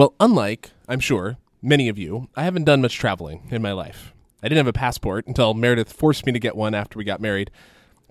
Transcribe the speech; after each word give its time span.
Well, 0.00 0.14
unlike, 0.18 0.70
I'm 0.88 0.98
sure, 0.98 1.36
many 1.60 1.90
of 1.90 1.98
you, 1.98 2.30
I 2.34 2.44
haven't 2.44 2.64
done 2.64 2.80
much 2.80 2.96
traveling 2.96 3.46
in 3.50 3.60
my 3.60 3.72
life. 3.72 4.14
I 4.42 4.48
didn't 4.48 4.64
have 4.64 4.66
a 4.66 4.72
passport 4.72 5.26
until 5.26 5.52
Meredith 5.52 5.92
forced 5.92 6.24
me 6.24 6.32
to 6.32 6.38
get 6.38 6.56
one 6.56 6.74
after 6.74 6.98
we 6.98 7.04
got 7.04 7.20
married. 7.20 7.50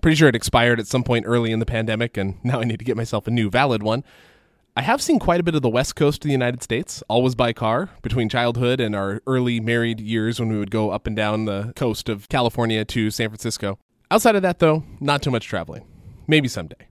Pretty 0.00 0.14
sure 0.14 0.28
it 0.28 0.36
expired 0.36 0.78
at 0.78 0.86
some 0.86 1.02
point 1.02 1.24
early 1.26 1.50
in 1.50 1.58
the 1.58 1.66
pandemic, 1.66 2.16
and 2.16 2.38
now 2.44 2.60
I 2.60 2.64
need 2.64 2.78
to 2.78 2.84
get 2.84 2.96
myself 2.96 3.26
a 3.26 3.32
new 3.32 3.50
valid 3.50 3.82
one. 3.82 4.04
I 4.76 4.82
have 4.82 5.02
seen 5.02 5.18
quite 5.18 5.40
a 5.40 5.42
bit 5.42 5.56
of 5.56 5.62
the 5.62 5.68
west 5.68 5.96
coast 5.96 6.18
of 6.24 6.28
the 6.28 6.32
United 6.32 6.62
States, 6.62 7.02
always 7.08 7.34
by 7.34 7.52
car, 7.52 7.90
between 8.02 8.28
childhood 8.28 8.78
and 8.78 8.94
our 8.94 9.20
early 9.26 9.58
married 9.58 9.98
years 9.98 10.38
when 10.38 10.48
we 10.48 10.58
would 10.58 10.70
go 10.70 10.90
up 10.90 11.08
and 11.08 11.16
down 11.16 11.46
the 11.46 11.72
coast 11.74 12.08
of 12.08 12.28
California 12.28 12.84
to 12.84 13.10
San 13.10 13.30
Francisco. 13.30 13.80
Outside 14.12 14.36
of 14.36 14.42
that, 14.42 14.60
though, 14.60 14.84
not 15.00 15.22
too 15.22 15.32
much 15.32 15.48
traveling. 15.48 15.84
Maybe 16.28 16.46
someday. 16.46 16.89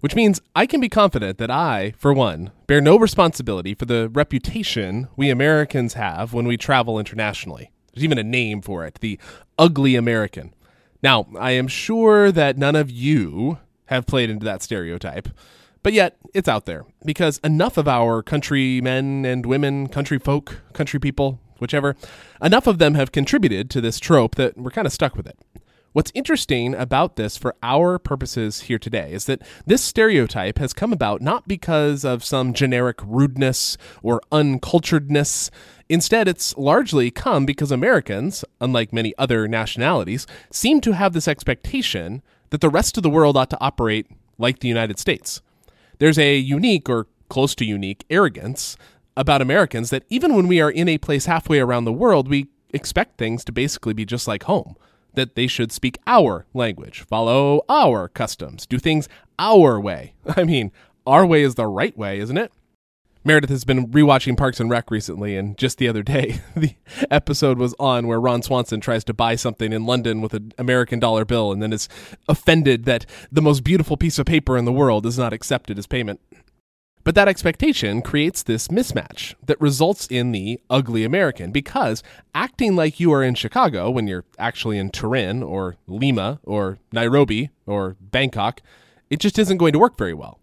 Which 0.00 0.14
means 0.14 0.40
I 0.54 0.66
can 0.66 0.80
be 0.80 0.88
confident 0.88 1.38
that 1.38 1.50
I, 1.50 1.92
for 1.98 2.12
one, 2.12 2.52
bear 2.66 2.80
no 2.80 2.96
responsibility 2.98 3.74
for 3.74 3.84
the 3.84 4.08
reputation 4.08 5.08
we 5.16 5.28
Americans 5.28 5.94
have 5.94 6.32
when 6.32 6.46
we 6.46 6.56
travel 6.56 6.98
internationally. 6.98 7.72
There's 7.92 8.04
even 8.04 8.18
a 8.18 8.22
name 8.22 8.62
for 8.62 8.84
it 8.86 8.98
the 9.00 9.18
ugly 9.58 9.96
American. 9.96 10.54
Now, 11.02 11.26
I 11.38 11.52
am 11.52 11.66
sure 11.66 12.30
that 12.30 12.56
none 12.56 12.76
of 12.76 12.90
you 12.90 13.58
have 13.86 14.06
played 14.06 14.30
into 14.30 14.44
that 14.44 14.62
stereotype. 14.62 15.28
But 15.82 15.92
yet, 15.92 16.16
it's 16.34 16.48
out 16.48 16.66
there 16.66 16.84
because 17.04 17.38
enough 17.38 17.76
of 17.76 17.88
our 17.88 18.22
countrymen 18.22 19.24
and 19.24 19.46
women, 19.46 19.88
country 19.88 20.18
folk, 20.18 20.60
country 20.72 21.00
people, 21.00 21.40
whichever, 21.58 21.96
enough 22.42 22.66
of 22.66 22.78
them 22.78 22.94
have 22.94 23.12
contributed 23.12 23.70
to 23.70 23.80
this 23.80 23.98
trope 23.98 24.34
that 24.34 24.56
we're 24.56 24.70
kind 24.70 24.86
of 24.86 24.92
stuck 24.92 25.16
with 25.16 25.26
it. 25.26 25.38
What's 25.94 26.12
interesting 26.14 26.74
about 26.74 27.16
this 27.16 27.38
for 27.38 27.54
our 27.62 27.98
purposes 27.98 28.62
here 28.62 28.78
today 28.78 29.10
is 29.10 29.24
that 29.24 29.40
this 29.64 29.82
stereotype 29.82 30.58
has 30.58 30.74
come 30.74 30.92
about 30.92 31.22
not 31.22 31.48
because 31.48 32.04
of 32.04 32.22
some 32.22 32.52
generic 32.52 32.98
rudeness 33.02 33.78
or 34.02 34.20
unculturedness. 34.30 35.48
Instead, 35.88 36.28
it's 36.28 36.54
largely 36.58 37.10
come 37.10 37.46
because 37.46 37.72
Americans, 37.72 38.44
unlike 38.60 38.92
many 38.92 39.14
other 39.16 39.48
nationalities, 39.48 40.26
seem 40.50 40.82
to 40.82 40.92
have 40.92 41.14
this 41.14 41.26
expectation 41.26 42.22
that 42.50 42.60
the 42.60 42.68
rest 42.68 42.98
of 42.98 43.02
the 43.02 43.10
world 43.10 43.36
ought 43.38 43.50
to 43.50 43.60
operate 43.60 44.06
like 44.36 44.58
the 44.58 44.68
United 44.68 44.98
States. 44.98 45.40
There's 45.98 46.18
a 46.18 46.36
unique 46.36 46.90
or 46.90 47.06
close 47.30 47.54
to 47.56 47.64
unique 47.64 48.04
arrogance 48.10 48.76
about 49.16 49.40
Americans 49.40 49.88
that 49.88 50.04
even 50.10 50.36
when 50.36 50.48
we 50.48 50.60
are 50.60 50.70
in 50.70 50.88
a 50.88 50.98
place 50.98 51.24
halfway 51.24 51.60
around 51.60 51.86
the 51.86 51.92
world, 51.92 52.28
we 52.28 52.48
expect 52.74 53.16
things 53.16 53.42
to 53.44 53.52
basically 53.52 53.94
be 53.94 54.04
just 54.04 54.28
like 54.28 54.42
home. 54.42 54.76
That 55.18 55.34
they 55.34 55.48
should 55.48 55.72
speak 55.72 55.98
our 56.06 56.46
language, 56.54 57.00
follow 57.00 57.62
our 57.68 58.06
customs, 58.06 58.66
do 58.66 58.78
things 58.78 59.08
our 59.36 59.80
way. 59.80 60.14
I 60.36 60.44
mean, 60.44 60.70
our 61.08 61.26
way 61.26 61.42
is 61.42 61.56
the 61.56 61.66
right 61.66 61.98
way, 61.98 62.20
isn't 62.20 62.38
it? 62.38 62.52
Meredith 63.24 63.50
has 63.50 63.64
been 63.64 63.88
rewatching 63.88 64.36
Parks 64.36 64.60
and 64.60 64.70
Rec 64.70 64.92
recently, 64.92 65.36
and 65.36 65.58
just 65.58 65.78
the 65.78 65.88
other 65.88 66.04
day, 66.04 66.40
the 66.56 66.76
episode 67.10 67.58
was 67.58 67.74
on 67.80 68.06
where 68.06 68.20
Ron 68.20 68.42
Swanson 68.42 68.80
tries 68.80 69.02
to 69.04 69.12
buy 69.12 69.34
something 69.34 69.72
in 69.72 69.86
London 69.86 70.20
with 70.20 70.34
an 70.34 70.52
American 70.56 71.00
dollar 71.00 71.24
bill 71.24 71.50
and 71.50 71.60
then 71.60 71.72
is 71.72 71.88
offended 72.28 72.84
that 72.84 73.04
the 73.32 73.42
most 73.42 73.64
beautiful 73.64 73.96
piece 73.96 74.20
of 74.20 74.26
paper 74.26 74.56
in 74.56 74.66
the 74.66 74.72
world 74.72 75.04
is 75.04 75.18
not 75.18 75.32
accepted 75.32 75.80
as 75.80 75.88
payment. 75.88 76.20
But 77.08 77.14
that 77.14 77.26
expectation 77.26 78.02
creates 78.02 78.42
this 78.42 78.68
mismatch 78.68 79.34
that 79.46 79.58
results 79.62 80.06
in 80.08 80.32
the 80.32 80.60
ugly 80.68 81.04
American 81.04 81.52
because 81.52 82.02
acting 82.34 82.76
like 82.76 83.00
you 83.00 83.14
are 83.14 83.22
in 83.22 83.34
Chicago 83.34 83.88
when 83.88 84.06
you're 84.06 84.26
actually 84.38 84.76
in 84.76 84.90
Turin 84.90 85.42
or 85.42 85.76
Lima 85.86 86.38
or 86.44 86.76
Nairobi 86.92 87.48
or 87.64 87.96
Bangkok, 87.98 88.60
it 89.08 89.20
just 89.20 89.38
isn't 89.38 89.56
going 89.56 89.72
to 89.72 89.78
work 89.78 89.96
very 89.96 90.12
well. 90.12 90.38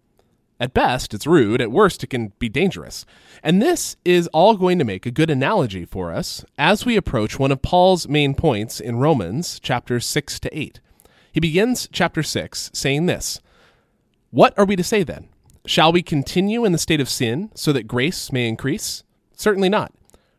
At 0.58 0.74
best, 0.74 1.14
it's 1.14 1.24
rude. 1.24 1.60
At 1.60 1.70
worst, 1.70 2.02
it 2.02 2.08
can 2.08 2.32
be 2.40 2.48
dangerous. 2.48 3.06
And 3.44 3.62
this 3.62 3.96
is 4.04 4.26
all 4.32 4.56
going 4.56 4.80
to 4.80 4.84
make 4.84 5.06
a 5.06 5.12
good 5.12 5.30
analogy 5.30 5.84
for 5.84 6.12
us 6.12 6.44
as 6.58 6.84
we 6.84 6.96
approach 6.96 7.38
one 7.38 7.52
of 7.52 7.62
Paul's 7.62 8.08
main 8.08 8.34
points 8.34 8.80
in 8.80 8.96
Romans 8.96 9.60
chapters 9.60 10.04
6 10.04 10.40
to 10.40 10.58
8. 10.58 10.80
He 11.30 11.38
begins 11.38 11.88
chapter 11.92 12.24
6 12.24 12.70
saying 12.74 13.06
this 13.06 13.40
What 14.32 14.52
are 14.58 14.64
we 14.64 14.74
to 14.74 14.82
say 14.82 15.04
then? 15.04 15.28
Shall 15.66 15.90
we 15.90 16.00
continue 16.00 16.64
in 16.64 16.70
the 16.70 16.78
state 16.78 17.00
of 17.00 17.08
sin 17.08 17.50
so 17.56 17.72
that 17.72 17.88
grace 17.88 18.30
may 18.30 18.48
increase? 18.48 19.02
Certainly 19.34 19.68
not. 19.68 19.92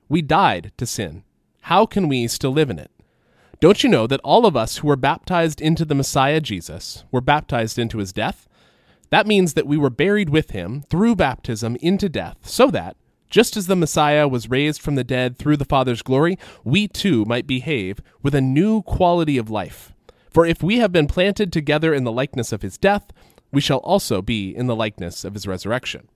We 0.08 0.22
died 0.22 0.72
to 0.78 0.86
sin. 0.86 1.24
How 1.64 1.86
can 1.86 2.08
we 2.08 2.30
still 2.30 2.52
live 2.52 2.70
in 2.70 2.80
it? 2.80 2.90
Don't 3.60 3.84
you 3.84 3.90
know 3.90 4.08
that 4.08 4.22
all 4.24 4.46
of 4.46 4.56
us 4.56 4.78
who 4.78 4.88
were 4.88 4.96
baptized 4.96 5.60
into 5.60 5.84
the 5.84 5.96
Messiah 5.96 6.40
Jesus 6.40 7.04
were 7.12 7.20
baptized 7.20 7.78
into 7.78 7.98
his 7.98 8.14
death? 8.14 8.48
That 9.10 9.28
means 9.28 9.54
that 9.54 9.68
we 9.68 9.76
were 9.76 9.90
buried 9.90 10.30
with 10.30 10.52
him 10.52 10.84
through 10.90 11.18
baptism 11.18 11.76
into 11.82 12.08
death, 12.08 12.38
so 12.44 12.72
that, 12.72 12.96
just 13.30 13.58
as 13.58 13.68
the 13.68 13.76
Messiah 13.76 14.30
was 14.30 14.50
raised 14.50 14.82
from 14.82 14.96
the 14.96 15.04
dead 15.04 15.38
through 15.38 15.58
the 15.58 15.66
Father's 15.66 16.02
glory, 16.02 16.38
we 16.64 16.88
too 16.88 17.26
might 17.26 17.48
behave 17.48 18.00
with 18.24 18.34
a 18.34 18.42
new 18.42 18.82
quality 18.84 19.38
of 19.38 19.50
life. 19.50 19.92
For 20.30 20.46
if 20.46 20.64
we 20.64 20.78
have 20.78 20.94
been 20.94 21.08
planted 21.08 21.52
together 21.52 21.94
in 21.94 22.06
the 22.06 22.12
likeness 22.12 22.54
of 22.54 22.62
his 22.62 22.78
death, 22.78 23.12
we 23.52 23.62
shall 23.62 23.80
also 23.80 24.22
be 24.22 24.56
in 24.56 24.68
the 24.68 24.75
likeness 24.75 25.24
of 25.24 25.34
his 25.34 25.47
resurrection. 25.47 26.09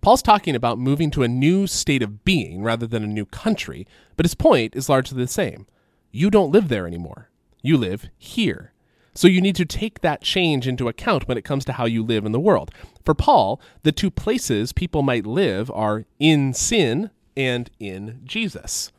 Paul's 0.00 0.22
talking 0.22 0.54
about 0.54 0.78
moving 0.78 1.10
to 1.10 1.22
a 1.22 1.28
new 1.28 1.66
state 1.66 2.02
of 2.02 2.24
being 2.24 2.62
rather 2.62 2.86
than 2.86 3.02
a 3.02 3.08
new 3.08 3.26
country, 3.26 3.86
but 4.16 4.24
his 4.24 4.34
point 4.34 4.76
is 4.76 4.88
largely 4.88 5.18
the 5.18 5.28
same. 5.28 5.66
You 6.10 6.30
don't 6.30 6.52
live 6.52 6.68
there 6.68 6.86
anymore. 6.86 7.30
You 7.62 7.76
live 7.76 8.06
here. 8.16 8.72
So 9.14 9.26
you 9.26 9.40
need 9.40 9.56
to 9.56 9.64
take 9.64 10.00
that 10.00 10.22
change 10.22 10.68
into 10.68 10.86
account 10.86 11.26
when 11.26 11.36
it 11.36 11.44
comes 11.44 11.64
to 11.64 11.72
how 11.72 11.86
you 11.86 12.04
live 12.04 12.24
in 12.24 12.30
the 12.32 12.38
world. 12.38 12.70
For 13.04 13.14
Paul, 13.14 13.60
the 13.82 13.90
two 13.90 14.10
places 14.10 14.72
people 14.72 15.02
might 15.02 15.26
live 15.26 15.70
are 15.72 16.04
in 16.20 16.54
sin 16.54 17.10
and 17.36 17.68
in 17.80 18.20
Jesus. 18.24 18.92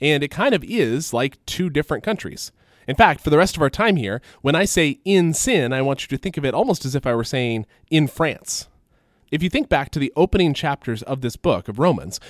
And 0.00 0.22
it 0.22 0.30
kind 0.30 0.54
of 0.54 0.62
is 0.64 1.14
like 1.14 1.44
two 1.46 1.70
different 1.70 2.04
countries. 2.04 2.52
In 2.86 2.96
fact, 2.96 3.20
for 3.20 3.30
the 3.30 3.38
rest 3.38 3.56
of 3.56 3.62
our 3.62 3.70
time 3.70 3.96
here, 3.96 4.20
when 4.40 4.54
I 4.54 4.64
say 4.64 5.00
in 5.04 5.34
sin, 5.34 5.72
I 5.72 5.82
want 5.82 6.02
you 6.02 6.08
to 6.08 6.20
think 6.20 6.36
of 6.36 6.44
it 6.44 6.54
almost 6.54 6.84
as 6.84 6.94
if 6.94 7.06
I 7.06 7.14
were 7.14 7.24
saying 7.24 7.66
in 7.90 8.06
France. 8.06 8.68
If 9.30 9.42
you 9.42 9.48
think 9.48 9.68
back 9.68 9.90
to 9.92 9.98
the 9.98 10.12
opening 10.16 10.52
chapters 10.52 11.02
of 11.02 11.20
this 11.20 11.36
book 11.36 11.68
of 11.68 11.78
Romans, 11.78 12.20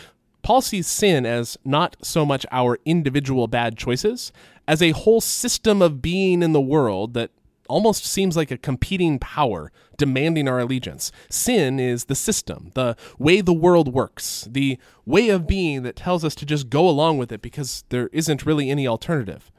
Paul 0.43 0.61
sees 0.61 0.87
sin 0.87 1.25
as 1.25 1.57
not 1.65 1.97
so 2.03 2.27
much 2.27 2.45
our 2.51 2.79
individual 2.85 3.47
bad 3.47 3.77
choices 3.77 4.33
as 4.67 4.83
a 4.83 4.91
whole 4.91 5.21
system 5.21 5.81
of 5.81 6.03
being 6.03 6.43
in 6.43 6.53
the 6.53 6.61
world 6.61 7.15
that 7.15 7.31
almost 7.69 8.05
seems 8.05 8.37
like 8.37 8.51
a 8.51 8.59
competing 8.59 9.19
power 9.19 9.73
demanding 9.97 10.49
our 10.49 10.59
allegiance. 10.59 11.13
Sin 11.31 11.79
is 11.79 12.05
the 12.05 12.15
system, 12.15 12.71
the 12.75 12.97
way 13.19 13.41
the 13.41 13.53
world 13.53 13.95
works, 13.95 14.47
the 14.51 14.79
way 15.07 15.29
of 15.29 15.47
being 15.47 15.83
that 15.83 15.97
tells 15.97 16.25
us 16.25 16.35
to 16.35 16.47
just 16.47 16.69
go 16.69 16.89
along 16.89 17.19
with 17.19 17.33
it 17.33 17.41
because 17.41 17.85
there 17.89 18.09
isn't 18.13 18.45
really 18.45 18.69
any 18.69 18.87
alternative. 18.87 19.51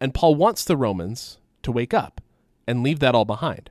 And 0.00 0.14
Paul 0.14 0.34
wants 0.34 0.64
the 0.64 0.76
Romans 0.76 1.38
to 1.62 1.72
wake 1.72 1.92
up 1.92 2.20
and 2.66 2.82
leave 2.82 3.00
that 3.00 3.14
all 3.14 3.24
behind. 3.24 3.70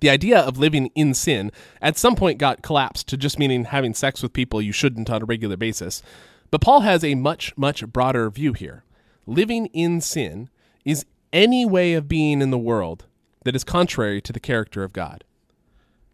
The 0.00 0.10
idea 0.10 0.40
of 0.40 0.58
living 0.58 0.90
in 0.94 1.14
sin 1.14 1.52
at 1.80 1.96
some 1.96 2.16
point 2.16 2.38
got 2.38 2.62
collapsed 2.62 3.06
to 3.08 3.16
just 3.16 3.38
meaning 3.38 3.66
having 3.66 3.94
sex 3.94 4.22
with 4.22 4.32
people 4.32 4.60
you 4.60 4.72
shouldn't 4.72 5.08
on 5.08 5.22
a 5.22 5.24
regular 5.24 5.56
basis. 5.56 6.02
But 6.50 6.60
Paul 6.60 6.80
has 6.80 7.04
a 7.04 7.14
much, 7.14 7.56
much 7.56 7.86
broader 7.86 8.28
view 8.28 8.52
here. 8.52 8.84
Living 9.26 9.66
in 9.66 10.00
sin 10.00 10.50
is 10.84 11.06
any 11.32 11.64
way 11.64 11.94
of 11.94 12.08
being 12.08 12.42
in 12.42 12.50
the 12.50 12.58
world 12.58 13.06
that 13.44 13.54
is 13.54 13.64
contrary 13.64 14.20
to 14.20 14.32
the 14.32 14.40
character 14.40 14.82
of 14.82 14.92
God. 14.92 15.24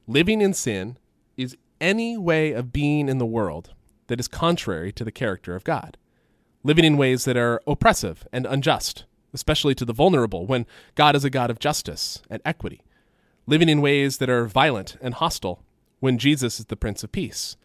Living 0.06 0.40
in 0.40 0.52
sin 0.52 0.98
is 1.36 1.56
any 1.80 2.18
way 2.18 2.52
of 2.52 2.72
being 2.72 3.08
in 3.08 3.18
the 3.18 3.26
world 3.26 3.74
that 4.08 4.20
is 4.20 4.28
contrary 4.28 4.92
to 4.92 5.04
the 5.04 5.12
character 5.12 5.54
of 5.54 5.64
God. 5.64 5.96
Living 6.64 6.84
in 6.84 6.96
ways 6.96 7.24
that 7.24 7.36
are 7.36 7.60
oppressive 7.66 8.26
and 8.32 8.46
unjust, 8.46 9.04
especially 9.32 9.74
to 9.74 9.84
the 9.84 9.92
vulnerable, 9.92 10.46
when 10.46 10.66
God 10.94 11.14
is 11.14 11.24
a 11.24 11.30
God 11.30 11.50
of 11.50 11.58
justice 11.58 12.22
and 12.28 12.42
equity. 12.44 12.82
Living 13.46 13.68
in 13.68 13.80
ways 13.80 14.18
that 14.18 14.28
are 14.28 14.46
violent 14.46 14.96
and 15.00 15.14
hostile 15.14 15.62
when 16.00 16.18
Jesus 16.18 16.60
is 16.60 16.66
the 16.66 16.76
Prince 16.76 17.02
of 17.02 17.12
Peace, 17.12 17.56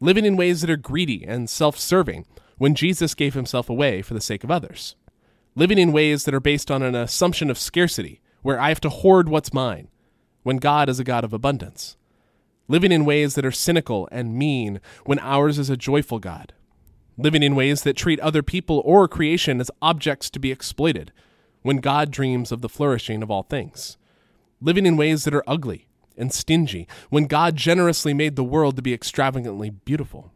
living 0.00 0.24
in 0.24 0.36
ways 0.36 0.60
that 0.60 0.70
are 0.70 0.76
greedy 0.76 1.24
and 1.26 1.48
self 1.48 1.78
serving 1.78 2.26
when 2.56 2.74
Jesus 2.74 3.14
gave 3.14 3.34
himself 3.34 3.68
away 3.68 4.02
for 4.02 4.14
the 4.14 4.20
sake 4.20 4.44
of 4.44 4.50
others, 4.50 4.96
living 5.54 5.78
in 5.78 5.92
ways 5.92 6.24
that 6.24 6.34
are 6.34 6.40
based 6.40 6.70
on 6.70 6.82
an 6.82 6.94
assumption 6.94 7.50
of 7.50 7.58
scarcity, 7.58 8.20
where 8.42 8.60
I 8.60 8.68
have 8.68 8.80
to 8.80 8.88
hoard 8.88 9.28
what's 9.28 9.52
mine, 9.52 9.88
when 10.42 10.56
God 10.56 10.88
is 10.88 10.98
a 10.98 11.04
God 11.04 11.24
of 11.24 11.32
abundance, 11.32 11.96
living 12.66 12.92
in 12.92 13.04
ways 13.04 13.34
that 13.34 13.44
are 13.44 13.52
cynical 13.52 14.08
and 14.10 14.36
mean 14.36 14.80
when 15.04 15.18
ours 15.20 15.58
is 15.58 15.70
a 15.70 15.76
joyful 15.76 16.18
God, 16.18 16.52
living 17.18 17.42
in 17.42 17.54
ways 17.54 17.82
that 17.82 17.96
treat 17.96 18.20
other 18.20 18.42
people 18.42 18.80
or 18.86 19.06
creation 19.06 19.60
as 19.60 19.70
objects 19.82 20.30
to 20.30 20.38
be 20.38 20.50
exploited, 20.50 21.12
when 21.60 21.78
God 21.78 22.10
dreams 22.10 22.50
of 22.50 22.62
the 22.62 22.68
flourishing 22.68 23.22
of 23.22 23.30
all 23.30 23.42
things 23.42 23.98
living 24.60 24.86
in 24.86 24.96
ways 24.96 25.24
that 25.24 25.34
are 25.34 25.44
ugly 25.46 25.86
and 26.16 26.32
stingy, 26.32 26.88
when 27.10 27.26
God 27.26 27.56
generously 27.56 28.12
made 28.12 28.34
the 28.34 28.44
world 28.44 28.76
to 28.76 28.82
be 28.82 28.92
extravagantly 28.92 29.70
beautiful. 29.70 30.32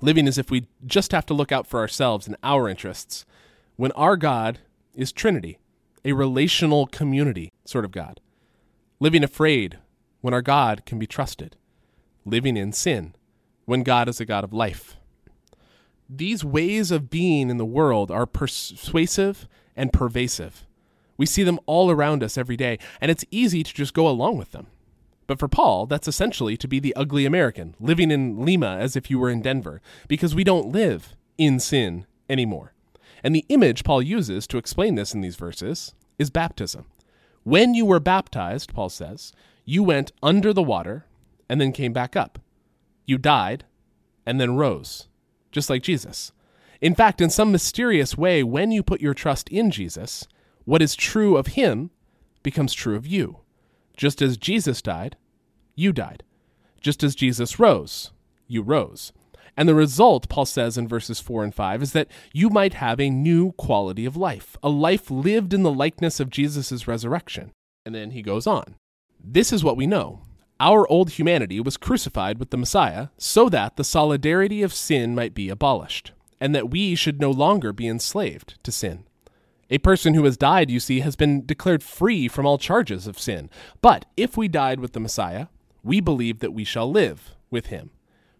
Living 0.00 0.26
as 0.26 0.38
if 0.38 0.50
we 0.50 0.68
just 0.86 1.12
have 1.12 1.26
to 1.26 1.34
look 1.34 1.52
out 1.52 1.66
for 1.66 1.80
ourselves 1.80 2.26
and 2.26 2.36
our 2.42 2.68
interests, 2.68 3.26
when 3.76 3.92
our 3.92 4.16
God 4.16 4.58
is 4.94 5.12
Trinity, 5.12 5.58
a 6.04 6.12
relational 6.12 6.86
community 6.86 7.52
sort 7.64 7.84
of 7.84 7.90
God. 7.90 8.20
Living 9.00 9.22
afraid 9.22 9.78
when 10.22 10.32
our 10.32 10.42
God 10.42 10.86
can 10.86 10.98
be 10.98 11.06
trusted. 11.06 11.56
Living 12.24 12.56
in 12.56 12.72
sin 12.72 13.14
when 13.66 13.82
God 13.82 14.08
is 14.08 14.20
a 14.20 14.24
God 14.24 14.44
of 14.44 14.52
life. 14.52 14.96
These 16.08 16.44
ways 16.44 16.90
of 16.90 17.10
being 17.10 17.50
in 17.50 17.56
the 17.56 17.64
world 17.64 18.10
are 18.10 18.26
persuasive 18.26 19.48
and 19.74 19.92
pervasive. 19.92 20.66
We 21.16 21.26
see 21.26 21.42
them 21.42 21.58
all 21.66 21.90
around 21.90 22.22
us 22.22 22.38
every 22.38 22.56
day, 22.56 22.78
and 23.00 23.10
it's 23.10 23.24
easy 23.30 23.62
to 23.62 23.74
just 23.74 23.94
go 23.94 24.06
along 24.08 24.38
with 24.38 24.52
them. 24.52 24.68
But 25.26 25.38
for 25.40 25.48
Paul, 25.48 25.86
that's 25.86 26.06
essentially 26.06 26.56
to 26.58 26.68
be 26.68 26.78
the 26.78 26.94
ugly 26.94 27.26
American, 27.26 27.74
living 27.80 28.10
in 28.10 28.44
Lima 28.44 28.76
as 28.78 28.94
if 28.94 29.10
you 29.10 29.18
were 29.18 29.30
in 29.30 29.42
Denver, 29.42 29.80
because 30.06 30.34
we 30.34 30.44
don't 30.44 30.70
live 30.70 31.16
in 31.36 31.58
sin 31.58 32.06
anymore. 32.28 32.72
And 33.24 33.34
the 33.34 33.44
image 33.48 33.82
Paul 33.82 34.02
uses 34.02 34.46
to 34.46 34.58
explain 34.58 34.94
this 34.94 35.14
in 35.14 35.20
these 35.20 35.36
verses 35.36 35.94
is 36.18 36.30
baptism. 36.30 36.86
When 37.42 37.74
you 37.74 37.84
were 37.84 38.00
baptized, 38.00 38.72
Paul 38.72 38.88
says, 38.88 39.32
you 39.64 39.82
went 39.82 40.12
under 40.22 40.52
the 40.52 40.62
water 40.62 41.06
and 41.48 41.60
then 41.60 41.72
came 41.72 41.92
back 41.92 42.14
up. 42.14 42.38
You 43.04 43.18
died 43.18 43.64
and 44.24 44.40
then 44.40 44.56
rose, 44.56 45.08
just 45.56 45.70
like 45.70 45.82
Jesus. 45.82 46.32
In 46.82 46.94
fact, 46.94 47.22
in 47.22 47.30
some 47.30 47.50
mysterious 47.50 48.14
way, 48.14 48.42
when 48.42 48.70
you 48.70 48.82
put 48.82 49.00
your 49.00 49.14
trust 49.14 49.48
in 49.48 49.70
Jesus, 49.70 50.28
what 50.66 50.82
is 50.82 50.94
true 50.94 51.38
of 51.38 51.46
him 51.46 51.90
becomes 52.42 52.74
true 52.74 52.94
of 52.94 53.06
you. 53.06 53.38
Just 53.96 54.20
as 54.20 54.36
Jesus 54.36 54.82
died, 54.82 55.16
you 55.74 55.94
died. 55.94 56.24
Just 56.82 57.02
as 57.02 57.14
Jesus 57.14 57.58
rose, 57.58 58.10
you 58.46 58.60
rose. 58.60 59.14
And 59.56 59.66
the 59.66 59.74
result, 59.74 60.28
Paul 60.28 60.44
says 60.44 60.76
in 60.76 60.86
verses 60.86 61.20
4 61.20 61.44
and 61.44 61.54
5, 61.54 61.82
is 61.82 61.92
that 61.92 62.08
you 62.34 62.50
might 62.50 62.74
have 62.74 63.00
a 63.00 63.08
new 63.08 63.52
quality 63.52 64.04
of 64.04 64.14
life, 64.14 64.58
a 64.62 64.68
life 64.68 65.10
lived 65.10 65.54
in 65.54 65.62
the 65.62 65.72
likeness 65.72 66.20
of 66.20 66.28
Jesus' 66.28 66.86
resurrection. 66.86 67.52
And 67.86 67.94
then 67.94 68.10
he 68.10 68.20
goes 68.20 68.46
on. 68.46 68.74
This 69.18 69.54
is 69.54 69.64
what 69.64 69.78
we 69.78 69.86
know. 69.86 70.20
Our 70.58 70.88
old 70.88 71.10
humanity 71.10 71.60
was 71.60 71.76
crucified 71.76 72.38
with 72.38 72.50
the 72.50 72.56
Messiah 72.56 73.08
so 73.18 73.48
that 73.50 73.76
the 73.76 73.84
solidarity 73.84 74.62
of 74.62 74.72
sin 74.72 75.14
might 75.14 75.34
be 75.34 75.50
abolished, 75.50 76.12
and 76.40 76.54
that 76.54 76.70
we 76.70 76.94
should 76.94 77.20
no 77.20 77.30
longer 77.30 77.72
be 77.72 77.86
enslaved 77.86 78.62
to 78.62 78.72
sin. 78.72 79.04
A 79.68 79.78
person 79.78 80.14
who 80.14 80.24
has 80.24 80.36
died, 80.36 80.70
you 80.70 80.80
see, 80.80 81.00
has 81.00 81.16
been 81.16 81.44
declared 81.44 81.82
free 81.82 82.28
from 82.28 82.46
all 82.46 82.56
charges 82.56 83.06
of 83.06 83.18
sin. 83.18 83.50
But 83.82 84.06
if 84.16 84.36
we 84.36 84.48
died 84.48 84.80
with 84.80 84.92
the 84.92 85.00
Messiah, 85.00 85.48
we 85.82 86.00
believe 86.00 86.38
that 86.38 86.54
we 86.54 86.64
shall 86.64 86.90
live 86.90 87.34
with 87.50 87.66
him. 87.66 87.90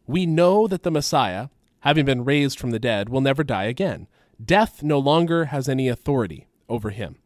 We 0.07 0.25
know 0.25 0.67
that 0.69 0.85
the 0.85 0.91
Messiah, 0.91 1.49
having 1.81 2.07
been 2.07 2.25
raised 2.25 2.59
from 2.59 2.71
the 2.71 2.79
dead, 2.79 3.09
will 3.09 3.21
never 3.21 3.43
die 3.45 3.65
again. 3.65 4.07
Death 4.43 4.83
no 4.83 4.99
longer 4.99 5.47
has 5.47 5.69
any 5.69 5.89
authority 5.89 6.47
over 6.69 6.91
him. 6.91 7.17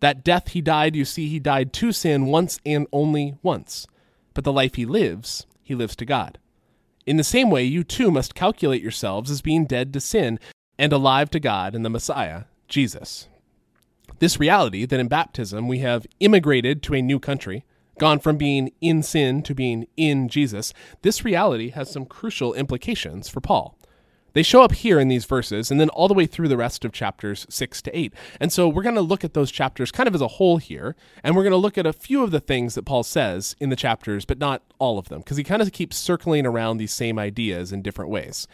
That 0.00 0.24
death 0.24 0.48
he 0.48 0.60
died, 0.60 0.96
you 0.96 1.04
see, 1.04 1.28
he 1.28 1.38
died 1.38 1.72
to 1.74 1.92
sin 1.92 2.26
once 2.26 2.60
and 2.64 2.86
only 2.92 3.34
once. 3.42 3.86
But 4.34 4.44
the 4.44 4.52
life 4.52 4.74
he 4.74 4.86
lives, 4.86 5.46
he 5.62 5.74
lives 5.74 5.96
to 5.96 6.04
God. 6.04 6.38
In 7.04 7.16
the 7.16 7.24
same 7.24 7.50
way, 7.50 7.64
you 7.64 7.82
too 7.82 8.10
must 8.10 8.34
calculate 8.34 8.82
yourselves 8.82 9.30
as 9.30 9.42
being 9.42 9.64
dead 9.64 9.92
to 9.92 10.00
sin 10.00 10.38
and 10.78 10.92
alive 10.92 11.30
to 11.30 11.40
God 11.40 11.74
in 11.74 11.82
the 11.82 11.90
Messiah, 11.90 12.44
Jesus. 12.68 13.28
This 14.20 14.38
reality 14.38 14.86
that 14.86 15.00
in 15.00 15.08
baptism 15.08 15.66
we 15.66 15.78
have 15.78 16.06
immigrated 16.20 16.82
to 16.82 16.94
a 16.94 17.02
new 17.02 17.18
country, 17.18 17.64
gone 17.98 18.20
from 18.20 18.36
being 18.36 18.72
in 18.80 19.02
sin 19.02 19.42
to 19.42 19.54
being 19.54 19.86
in 19.96 20.28
Jesus, 20.28 20.72
this 21.02 21.24
reality 21.24 21.70
has 21.70 21.90
some 21.90 22.06
crucial 22.06 22.54
implications 22.54 23.28
for 23.28 23.40
Paul. 23.40 23.76
They 24.32 24.42
show 24.42 24.62
up 24.62 24.72
here 24.72 24.98
in 24.98 25.08
these 25.08 25.24
verses 25.24 25.70
and 25.70 25.80
then 25.80 25.88
all 25.90 26.08
the 26.08 26.14
way 26.14 26.26
through 26.26 26.48
the 26.48 26.56
rest 26.56 26.84
of 26.84 26.92
chapters 26.92 27.46
6 27.48 27.82
to 27.82 27.98
8. 27.98 28.14
And 28.40 28.52
so 28.52 28.68
we're 28.68 28.82
going 28.82 28.94
to 28.94 29.00
look 29.00 29.24
at 29.24 29.34
those 29.34 29.50
chapters 29.50 29.92
kind 29.92 30.06
of 30.06 30.14
as 30.14 30.20
a 30.20 30.28
whole 30.28 30.56
here, 30.56 30.96
and 31.22 31.36
we're 31.36 31.42
going 31.42 31.52
to 31.52 31.56
look 31.56 31.78
at 31.78 31.86
a 31.86 31.92
few 31.92 32.22
of 32.22 32.30
the 32.30 32.40
things 32.40 32.74
that 32.74 32.84
Paul 32.84 33.02
says 33.02 33.56
in 33.60 33.70
the 33.70 33.76
chapters, 33.76 34.24
but 34.24 34.38
not 34.38 34.62
all 34.78 34.98
of 34.98 35.08
them, 35.08 35.20
because 35.20 35.36
he 35.36 35.44
kind 35.44 35.62
of 35.62 35.72
keeps 35.72 35.96
circling 35.96 36.46
around 36.46 36.76
these 36.76 36.92
same 36.92 37.18
ideas 37.18 37.72
in 37.72 37.82
different 37.82 38.10
ways. 38.10 38.46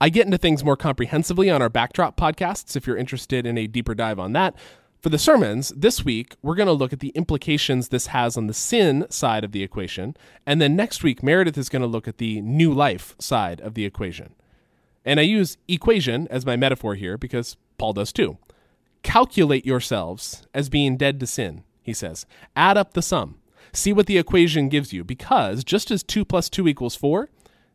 I 0.00 0.08
get 0.08 0.24
into 0.24 0.38
things 0.38 0.64
more 0.64 0.76
comprehensively 0.76 1.50
on 1.50 1.60
our 1.60 1.68
Backdrop 1.68 2.16
podcasts 2.16 2.74
if 2.74 2.86
you're 2.86 2.96
interested 2.96 3.46
in 3.46 3.58
a 3.58 3.66
deeper 3.66 3.94
dive 3.94 4.18
on 4.18 4.32
that. 4.32 4.54
For 5.00 5.08
the 5.08 5.18
sermons, 5.18 5.70
this 5.76 6.04
week, 6.04 6.36
we're 6.42 6.54
going 6.54 6.66
to 6.66 6.72
look 6.72 6.92
at 6.92 7.00
the 7.00 7.08
implications 7.10 7.88
this 7.88 8.08
has 8.08 8.36
on 8.36 8.46
the 8.46 8.54
sin 8.54 9.06
side 9.08 9.44
of 9.44 9.52
the 9.52 9.62
equation. 9.62 10.14
And 10.46 10.60
then 10.60 10.76
next 10.76 11.02
week, 11.02 11.22
Meredith 11.22 11.56
is 11.56 11.70
going 11.70 11.80
to 11.80 11.88
look 11.88 12.06
at 12.06 12.18
the 12.18 12.42
new 12.42 12.72
life 12.72 13.14
side 13.18 13.60
of 13.60 13.72
the 13.74 13.86
equation. 13.86 14.34
And 15.04 15.18
I 15.18 15.24
use 15.24 15.56
equation 15.68 16.28
as 16.28 16.46
my 16.46 16.56
metaphor 16.56 16.94
here 16.94 17.16
because 17.16 17.56
Paul 17.78 17.94
does 17.94 18.12
too. 18.12 18.38
Calculate 19.02 19.64
yourselves 19.64 20.46
as 20.52 20.68
being 20.68 20.96
dead 20.96 21.20
to 21.20 21.26
sin, 21.26 21.64
he 21.82 21.94
says. 21.94 22.26
Add 22.54 22.76
up 22.76 22.92
the 22.92 23.02
sum. 23.02 23.36
See 23.72 23.92
what 23.92 24.06
the 24.06 24.18
equation 24.18 24.68
gives 24.68 24.92
you, 24.92 25.04
because 25.04 25.64
just 25.64 25.90
as 25.90 26.02
2 26.02 26.24
plus 26.24 26.48
2 26.50 26.66
equals 26.66 26.96
4, 26.96 27.28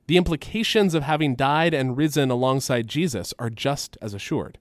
the 0.08 0.18
implications 0.18 0.94
of 0.94 1.04
having 1.04 1.36
died 1.36 1.74
and 1.74 1.98
risen 1.98 2.30
alongside 2.30 2.88
Jesus 2.88 3.34
are 3.40 3.50
just 3.50 3.98
as 4.02 4.14
assured. 4.14 4.60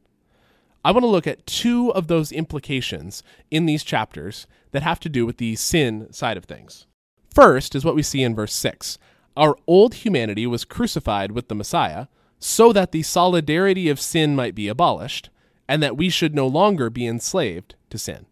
I 0.84 0.92
want 0.92 1.02
to 1.02 1.08
look 1.08 1.26
at 1.26 1.46
two 1.46 1.92
of 1.92 2.06
those 2.08 2.30
implications 2.30 3.22
in 3.50 3.66
these 3.66 3.84
chapters 3.84 4.46
that 4.70 4.82
have 4.82 5.00
to 5.00 5.08
do 5.08 5.26
with 5.26 5.38
the 5.38 5.56
sin 5.56 6.12
side 6.12 6.36
of 6.36 6.44
things. 6.44 6.86
First 7.34 7.74
is 7.74 7.84
what 7.84 7.94
we 7.94 8.02
see 8.02 8.22
in 8.22 8.34
verse 8.34 8.54
6. 8.54 8.98
Our 9.36 9.56
old 9.66 9.94
humanity 9.94 10.46
was 10.46 10.64
crucified 10.64 11.32
with 11.32 11.48
the 11.48 11.54
Messiah 11.54 12.06
so 12.46 12.74
that 12.74 12.92
the 12.92 13.02
solidarity 13.02 13.88
of 13.88 13.98
sin 13.98 14.36
might 14.36 14.54
be 14.54 14.68
abolished 14.68 15.30
and 15.66 15.82
that 15.82 15.96
we 15.96 16.10
should 16.10 16.34
no 16.34 16.46
longer 16.46 16.90
be 16.90 17.06
enslaved 17.06 17.74
to 17.88 17.96
sin. 17.96 18.26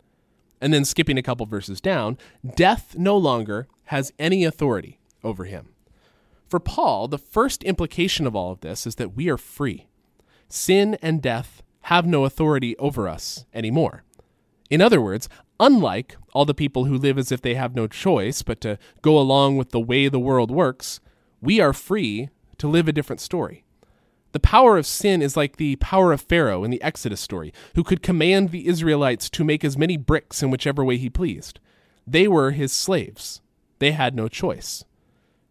And 0.60 0.70
then 0.70 0.84
skipping 0.84 1.16
a 1.16 1.22
couple 1.22 1.46
verses 1.46 1.80
down, 1.80 2.18
death 2.54 2.94
no 2.98 3.16
longer 3.16 3.66
has 3.84 4.12
any 4.18 4.44
authority 4.44 5.00
over 5.24 5.44
him. 5.44 5.70
For 6.46 6.60
Paul, 6.60 7.08
the 7.08 7.16
first 7.16 7.64
implication 7.64 8.26
of 8.26 8.36
all 8.36 8.52
of 8.52 8.60
this 8.60 8.86
is 8.86 8.96
that 8.96 9.16
we 9.16 9.30
are 9.30 9.38
free. 9.38 9.88
Sin 10.46 10.98
and 11.00 11.22
death 11.22 11.62
have 11.84 12.04
no 12.04 12.26
authority 12.26 12.76
over 12.76 13.08
us 13.08 13.46
anymore. 13.54 14.04
In 14.68 14.82
other 14.82 15.00
words, 15.00 15.26
unlike 15.58 16.18
all 16.34 16.44
the 16.44 16.52
people 16.52 16.84
who 16.84 16.98
live 16.98 17.16
as 17.16 17.32
if 17.32 17.40
they 17.40 17.54
have 17.54 17.74
no 17.74 17.86
choice 17.86 18.42
but 18.42 18.60
to 18.60 18.78
go 19.00 19.18
along 19.18 19.56
with 19.56 19.70
the 19.70 19.80
way 19.80 20.08
the 20.08 20.20
world 20.20 20.50
works, 20.50 21.00
we 21.40 21.60
are 21.60 21.72
free 21.72 22.28
to 22.58 22.68
live 22.68 22.88
a 22.88 22.92
different 22.92 23.22
story. 23.22 23.64
The 24.32 24.40
power 24.40 24.78
of 24.78 24.86
sin 24.86 25.20
is 25.20 25.36
like 25.36 25.56
the 25.56 25.76
power 25.76 26.12
of 26.12 26.22
Pharaoh 26.22 26.64
in 26.64 26.70
the 26.70 26.82
Exodus 26.82 27.20
story, 27.20 27.52
who 27.74 27.84
could 27.84 28.02
command 28.02 28.48
the 28.50 28.66
Israelites 28.66 29.28
to 29.30 29.44
make 29.44 29.62
as 29.62 29.76
many 29.76 29.96
bricks 29.98 30.42
in 30.42 30.50
whichever 30.50 30.84
way 30.84 30.96
he 30.96 31.10
pleased. 31.10 31.60
They 32.06 32.26
were 32.26 32.50
his 32.52 32.72
slaves. 32.72 33.42
They 33.78 33.92
had 33.92 34.14
no 34.14 34.28
choice. 34.28 34.84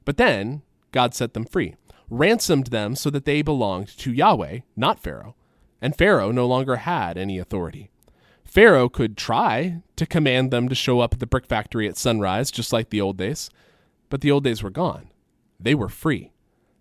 But 0.03 0.17
then 0.17 0.63
God 0.91 1.13
set 1.13 1.33
them 1.33 1.45
free, 1.45 1.75
ransomed 2.09 2.67
them 2.67 2.95
so 2.95 3.09
that 3.11 3.25
they 3.25 3.41
belonged 3.41 3.95
to 3.99 4.11
Yahweh, 4.11 4.59
not 4.75 4.99
Pharaoh, 4.99 5.35
and 5.79 5.95
Pharaoh 5.95 6.31
no 6.31 6.47
longer 6.47 6.77
had 6.77 7.17
any 7.17 7.38
authority. 7.38 7.91
Pharaoh 8.43 8.89
could 8.89 9.15
try 9.15 9.81
to 9.95 10.05
command 10.05 10.51
them 10.51 10.67
to 10.67 10.75
show 10.75 11.00
up 11.00 11.13
at 11.13 11.19
the 11.19 11.27
brick 11.27 11.45
factory 11.45 11.88
at 11.88 11.97
sunrise, 11.97 12.51
just 12.51 12.73
like 12.73 12.89
the 12.89 13.00
old 13.00 13.17
days, 13.17 13.50
but 14.09 14.21
the 14.21 14.31
old 14.31 14.43
days 14.43 14.61
were 14.63 14.69
gone. 14.69 15.09
They 15.59 15.75
were 15.75 15.88
free. 15.88 16.31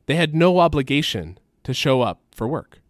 They 0.07 0.16
had 0.16 0.35
no 0.35 0.59
obligation 0.59 1.38
to 1.64 1.75
show 1.75 2.02
up 2.02 2.21
for 2.33 2.49
work. 2.49 2.81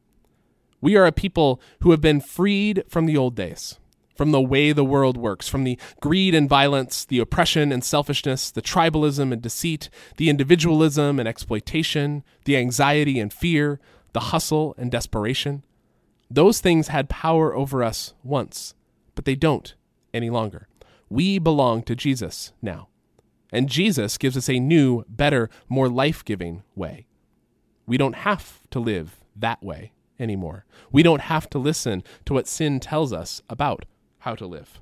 We 0.80 0.96
are 0.96 1.06
a 1.06 1.12
people 1.12 1.60
who 1.80 1.90
have 1.90 2.00
been 2.00 2.20
freed 2.20 2.84
from 2.88 3.06
the 3.06 3.16
old 3.16 3.34
days, 3.36 3.78
from 4.16 4.30
the 4.30 4.40
way 4.40 4.72
the 4.72 4.84
world 4.84 5.16
works, 5.16 5.48
from 5.48 5.64
the 5.64 5.78
greed 6.00 6.34
and 6.34 6.48
violence, 6.48 7.04
the 7.04 7.18
oppression 7.18 7.70
and 7.72 7.84
selfishness, 7.84 8.50
the 8.50 8.62
tribalism 8.62 9.32
and 9.32 9.42
deceit, 9.42 9.90
the 10.16 10.30
individualism 10.30 11.18
and 11.18 11.28
exploitation, 11.28 12.24
the 12.44 12.56
anxiety 12.56 13.20
and 13.20 13.32
fear, 13.32 13.78
the 14.12 14.20
hustle 14.20 14.74
and 14.78 14.90
desperation. 14.90 15.62
Those 16.30 16.60
things 16.60 16.88
had 16.88 17.08
power 17.08 17.54
over 17.54 17.82
us 17.82 18.14
once, 18.22 18.74
but 19.14 19.24
they 19.24 19.34
don't 19.34 19.74
any 20.14 20.30
longer. 20.30 20.68
We 21.08 21.38
belong 21.38 21.82
to 21.82 21.96
Jesus 21.96 22.52
now. 22.62 22.88
And 23.52 23.68
Jesus 23.68 24.16
gives 24.16 24.36
us 24.36 24.48
a 24.48 24.60
new, 24.60 25.04
better, 25.08 25.50
more 25.68 25.88
life 25.88 26.24
giving 26.24 26.62
way. 26.76 27.06
We 27.86 27.96
don't 27.96 28.16
have 28.16 28.60
to 28.70 28.80
live 28.80 29.16
that 29.36 29.62
way 29.62 29.92
anymore. 30.18 30.64
We 30.92 31.02
don't 31.02 31.22
have 31.22 31.48
to 31.50 31.58
listen 31.58 32.04
to 32.26 32.34
what 32.34 32.46
sin 32.46 32.78
tells 32.78 33.12
us 33.12 33.42
about 33.48 33.84
how 34.20 34.34
to 34.36 34.46
live. 34.46 34.80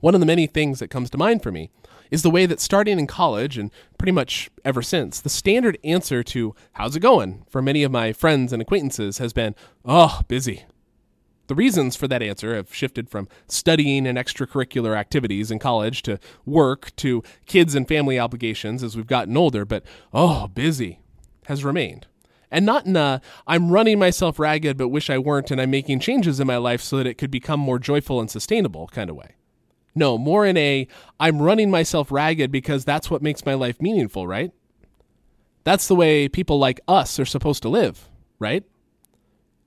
One 0.00 0.14
of 0.14 0.20
the 0.20 0.26
many 0.26 0.46
things 0.46 0.80
that 0.80 0.90
comes 0.90 1.10
to 1.10 1.18
mind 1.18 1.42
for 1.42 1.52
me 1.52 1.70
is 2.10 2.22
the 2.22 2.30
way 2.30 2.46
that 2.46 2.60
starting 2.60 2.98
in 2.98 3.06
college 3.06 3.58
and 3.58 3.70
pretty 3.98 4.12
much 4.12 4.50
ever 4.64 4.82
since, 4.82 5.20
the 5.20 5.28
standard 5.28 5.78
answer 5.82 6.22
to 6.22 6.54
how's 6.72 6.96
it 6.96 7.00
going 7.00 7.44
for 7.48 7.62
many 7.62 7.82
of 7.82 7.90
my 7.90 8.12
friends 8.12 8.52
and 8.52 8.60
acquaintances 8.60 9.18
has 9.18 9.32
been, 9.32 9.54
oh, 9.84 10.20
busy. 10.28 10.64
The 11.46 11.54
reasons 11.54 11.96
for 11.96 12.08
that 12.08 12.22
answer 12.22 12.54
have 12.54 12.74
shifted 12.74 13.10
from 13.10 13.28
studying 13.48 14.06
and 14.06 14.16
extracurricular 14.16 14.96
activities 14.96 15.50
in 15.50 15.58
college 15.58 16.02
to 16.02 16.18
work 16.46 16.94
to 16.96 17.22
kids 17.44 17.74
and 17.74 17.86
family 17.86 18.18
obligations 18.18 18.82
as 18.82 18.96
we've 18.96 19.06
gotten 19.06 19.36
older, 19.36 19.64
but 19.64 19.84
oh, 20.12 20.48
busy 20.48 21.00
has 21.46 21.64
remained. 21.64 22.06
And 22.50 22.64
not 22.64 22.86
in 22.86 22.96
a 22.96 23.20
I'm 23.46 23.70
running 23.70 23.98
myself 23.98 24.38
ragged 24.38 24.76
but 24.76 24.88
wish 24.88 25.10
I 25.10 25.18
weren't 25.18 25.50
and 25.50 25.60
I'm 25.60 25.70
making 25.70 26.00
changes 26.00 26.38
in 26.38 26.46
my 26.46 26.56
life 26.56 26.80
so 26.80 26.96
that 26.98 27.06
it 27.06 27.18
could 27.18 27.30
become 27.30 27.60
more 27.60 27.78
joyful 27.78 28.20
and 28.20 28.30
sustainable 28.30 28.88
kind 28.88 29.10
of 29.10 29.16
way. 29.16 29.34
No, 29.94 30.18
more 30.18 30.44
in 30.46 30.56
a 30.56 30.86
I'm 31.18 31.40
running 31.40 31.70
myself 31.70 32.10
ragged 32.10 32.50
because 32.50 32.84
that's 32.84 33.10
what 33.10 33.22
makes 33.22 33.46
my 33.46 33.54
life 33.54 33.80
meaningful, 33.80 34.26
right? 34.26 34.52
That's 35.64 35.88
the 35.88 35.94
way 35.94 36.28
people 36.28 36.58
like 36.58 36.80
us 36.86 37.18
are 37.18 37.24
supposed 37.24 37.62
to 37.62 37.68
live, 37.68 38.08
right? 38.38 38.64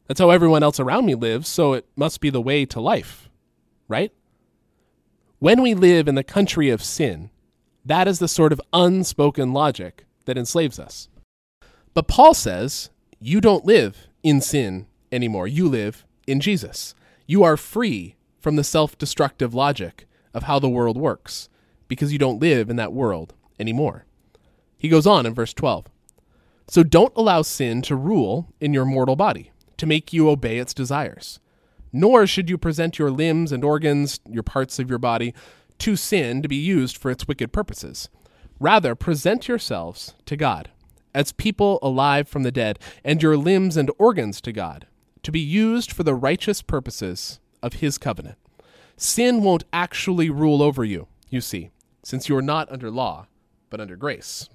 That's 0.08 0.20
how 0.20 0.30
everyone 0.30 0.64
else 0.64 0.80
around 0.80 1.06
me 1.06 1.16
lives, 1.16 1.48
so 1.48 1.74
it 1.74 1.86
must 1.96 2.22
be 2.22 2.30
the 2.30 2.42
way 2.42 2.66
to 2.66 2.80
life, 2.80 3.30
right? 3.88 4.12
When 5.40 5.62
we 5.62 5.74
live 5.74 6.08
in 6.08 6.16
the 6.16 6.24
country 6.24 6.70
of 6.70 6.84
sin, 6.84 7.30
that 7.86 8.08
is 8.08 8.20
the 8.20 8.28
sort 8.28 8.54
of 8.54 8.62
unspoken 8.74 9.54
logic 9.54 10.06
that 10.26 10.38
enslaves 10.38 10.80
us. 10.80 11.10
But 11.98 12.08
Paul 12.08 12.36
says, 12.36 12.92
you 13.20 13.42
don't 13.42 13.66
live 13.66 14.06
in 14.22 14.40
sin 14.40 14.86
anymore. 15.12 15.48
You 15.48 15.68
live 15.68 16.06
in 16.28 16.40
Jesus. 16.40 16.94
You 17.26 17.42
are 17.42 17.58
free 17.58 18.18
from 18.40 18.56
the 18.56 18.64
self 18.64 18.96
destructive 19.00 19.56
logic 19.56 20.06
of 20.32 20.44
how 20.44 20.60
the 20.60 20.70
world 20.70 20.96
works 20.96 21.50
because 21.88 22.14
you 22.14 22.20
don't 22.20 22.40
live 22.40 22.70
in 22.70 22.76
that 22.76 22.94
world 22.94 23.34
anymore. 23.60 24.06
He 24.78 24.90
goes 24.90 25.08
on 25.08 25.26
in 25.26 25.34
verse 25.34 25.56
12. 25.56 25.88
So 26.68 26.84
don't 26.84 27.14
allow 27.16 27.42
sin 27.42 27.82
to 27.82 27.96
rule 27.96 28.54
in 28.62 28.76
your 28.76 28.86
mortal 28.86 29.16
body, 29.16 29.52
to 29.78 29.88
make 29.88 30.14
you 30.14 30.30
obey 30.30 30.60
its 30.60 30.76
desires. 30.76 31.40
Nor 31.92 32.28
should 32.28 32.48
you 32.48 32.60
present 32.60 33.00
your 33.00 33.10
limbs 33.10 33.52
and 33.52 33.64
organs, 33.64 34.20
your 34.30 34.44
parts 34.44 34.78
of 34.78 34.88
your 34.88 35.00
body, 35.00 35.34
to 35.80 35.96
sin 35.96 36.44
to 36.44 36.48
be 36.48 36.58
used 36.58 36.96
for 36.96 37.10
its 37.10 37.28
wicked 37.28 37.52
purposes. 37.52 38.08
Rather, 38.60 38.94
present 38.94 39.48
yourselves 39.48 40.14
to 40.28 40.38
God 40.38 40.70
as 41.18 41.32
people 41.32 41.80
alive 41.82 42.28
from 42.28 42.44
the 42.44 42.52
dead, 42.52 42.78
and 43.04 43.24
your 43.24 43.36
limbs 43.36 43.76
and 43.76 43.90
organs 43.98 44.40
to 44.40 44.52
God, 44.52 44.86
to 45.24 45.32
be 45.32 45.40
used 45.40 45.92
for 45.92 46.04
the 46.04 46.14
righteous 46.14 46.62
purposes 46.62 47.40
of 47.64 47.74
His 47.74 47.98
covenant. 47.98 48.38
Sin 48.98 49.42
won't 49.42 49.64
actually 49.74 50.30
rule 50.30 50.62
over 50.62 50.86
you, 50.86 51.08
you 51.32 51.42
see, 51.42 51.72
since 52.04 52.30
you 52.30 52.38
are 52.38 52.42
not 52.44 52.72
under 52.72 52.92
law, 52.92 53.26
but 53.72 53.82
under 53.82 53.96
grace. 53.96 54.48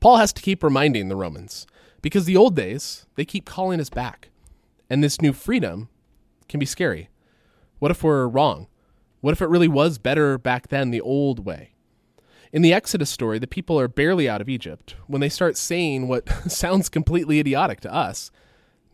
Paul 0.00 0.16
has 0.16 0.32
to 0.32 0.42
keep 0.42 0.60
reminding 0.60 1.08
the 1.08 1.14
Romans, 1.14 1.68
because 2.02 2.24
the 2.24 2.36
old 2.36 2.56
days, 2.56 3.06
they 3.14 3.24
keep 3.24 3.44
calling 3.44 3.78
us 3.78 3.90
back, 3.90 4.30
and 4.90 5.04
this 5.04 5.22
new 5.22 5.32
freedom 5.32 5.88
can 6.48 6.58
be 6.58 6.66
scary. 6.66 7.10
What 7.78 7.92
if 7.92 8.02
we're 8.02 8.26
wrong? 8.26 8.66
What 9.20 9.34
if 9.34 9.40
it 9.40 9.48
really 9.48 9.68
was 9.68 9.98
better 9.98 10.36
back 10.36 10.66
then 10.66 10.90
the 10.90 11.00
old 11.00 11.44
way? 11.46 11.74
In 12.52 12.62
the 12.62 12.72
Exodus 12.72 13.10
story, 13.10 13.38
the 13.38 13.46
people 13.46 13.78
are 13.78 13.88
barely 13.88 14.28
out 14.28 14.40
of 14.40 14.48
Egypt 14.48 14.96
when 15.06 15.20
they 15.20 15.28
start 15.28 15.56
saying 15.56 16.08
what 16.08 16.28
sounds 16.50 16.88
completely 16.88 17.38
idiotic 17.38 17.80
to 17.80 17.92
us. 17.92 18.30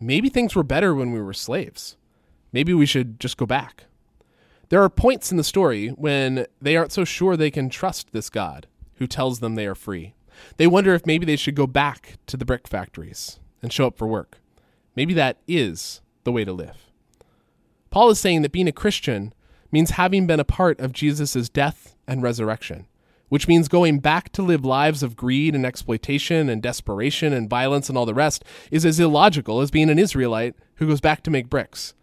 Maybe 0.01 0.29
things 0.29 0.55
were 0.55 0.65
better 0.65 0.95
when 0.95 1.13
we 1.13 1.21
were 1.21 1.33
slaves. 1.33 1.97
Maybe 2.53 2.75
we 2.75 2.87
should 2.87 3.21
just 3.21 3.37
go 3.37 3.47
back. 3.47 3.85
There 4.69 4.83
are 4.83 4.89
points 4.89 5.31
in 5.31 5.37
the 5.37 5.45
story 5.45 5.89
when 5.89 6.47
they 6.61 6.77
aren't 6.77 6.93
so 6.93 7.05
sure 7.05 7.37
they 7.37 7.51
can 7.51 7.69
trust 7.69 8.13
this 8.13 8.29
God 8.31 8.67
who 8.95 9.07
tells 9.07 9.41
them 9.41 9.55
they 9.55 9.67
are 9.67 9.75
free. 9.75 10.15
They 10.57 10.67
wonder 10.67 10.95
if 10.95 11.07
maybe 11.07 11.27
they 11.27 11.37
should 11.37 11.55
go 11.55 11.67
back 11.67 12.19
to 12.27 12.37
the 12.37 12.45
brick 12.45 12.67
factories 12.67 13.39
and 13.63 13.73
show 13.73 13.87
up 13.87 13.97
for 13.97 14.09
work. 14.09 14.39
Maybe 14.97 15.15
that 15.15 15.39
is 15.47 16.01
the 16.25 16.33
way 16.33 16.45
to 16.45 16.53
live. 16.53 16.91
Paul 17.91 18.11
is 18.11 18.19
saying 18.19 18.43
that 18.43 18.53
being 18.53 18.69
a 18.69 18.73
Christian 18.73 19.33
means 19.71 19.91
having 19.91 20.27
been 20.27 20.41
a 20.41 20.45
part 20.45 20.81
of 20.81 20.93
Jesus' 20.93 21.49
death 21.49 21.97
and 22.07 22.23
resurrection, 22.23 22.87
which 23.28 23.49
means 23.49 23.69
going 23.69 23.99
back 23.99 24.31
to 24.33 24.43
live 24.43 24.64
lives 24.64 25.02
of 25.02 25.16
greed 25.16 25.54
and 25.54 25.64
exploitation 25.64 26.49
and 26.49 26.62
desperation 26.62 27.33
and 27.33 27.50
violence 27.50 27.88
and 27.88 27.97
all 27.97 28.07
the 28.07 28.14
rest 28.14 28.45
is 28.71 28.85
as 28.85 29.00
illogical 29.00 29.61
as 29.61 29.71
being 29.71 29.90
an 29.90 29.99
Israelite 29.99 30.54
who 30.76 30.87
goes 30.87 31.00
back 31.00 31.23
to 31.23 31.31
make 31.31 31.50
bricks. 31.50 31.95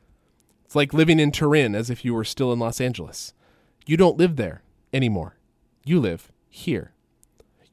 It's 0.65 0.75
like 0.75 0.93
living 0.93 1.19
in 1.19 1.31
Turin 1.31 1.75
as 1.75 1.89
if 1.89 2.03
you 2.03 2.13
were 2.13 2.23
still 2.23 2.51
in 2.51 2.59
Los 2.59 2.81
Angeles. 2.81 3.33
You 3.85 3.97
don't 3.97 4.17
live 4.17 4.35
there 4.35 4.63
anymore. 4.93 5.37
You 5.85 5.99
live 5.99 6.31
here. 6.49 6.93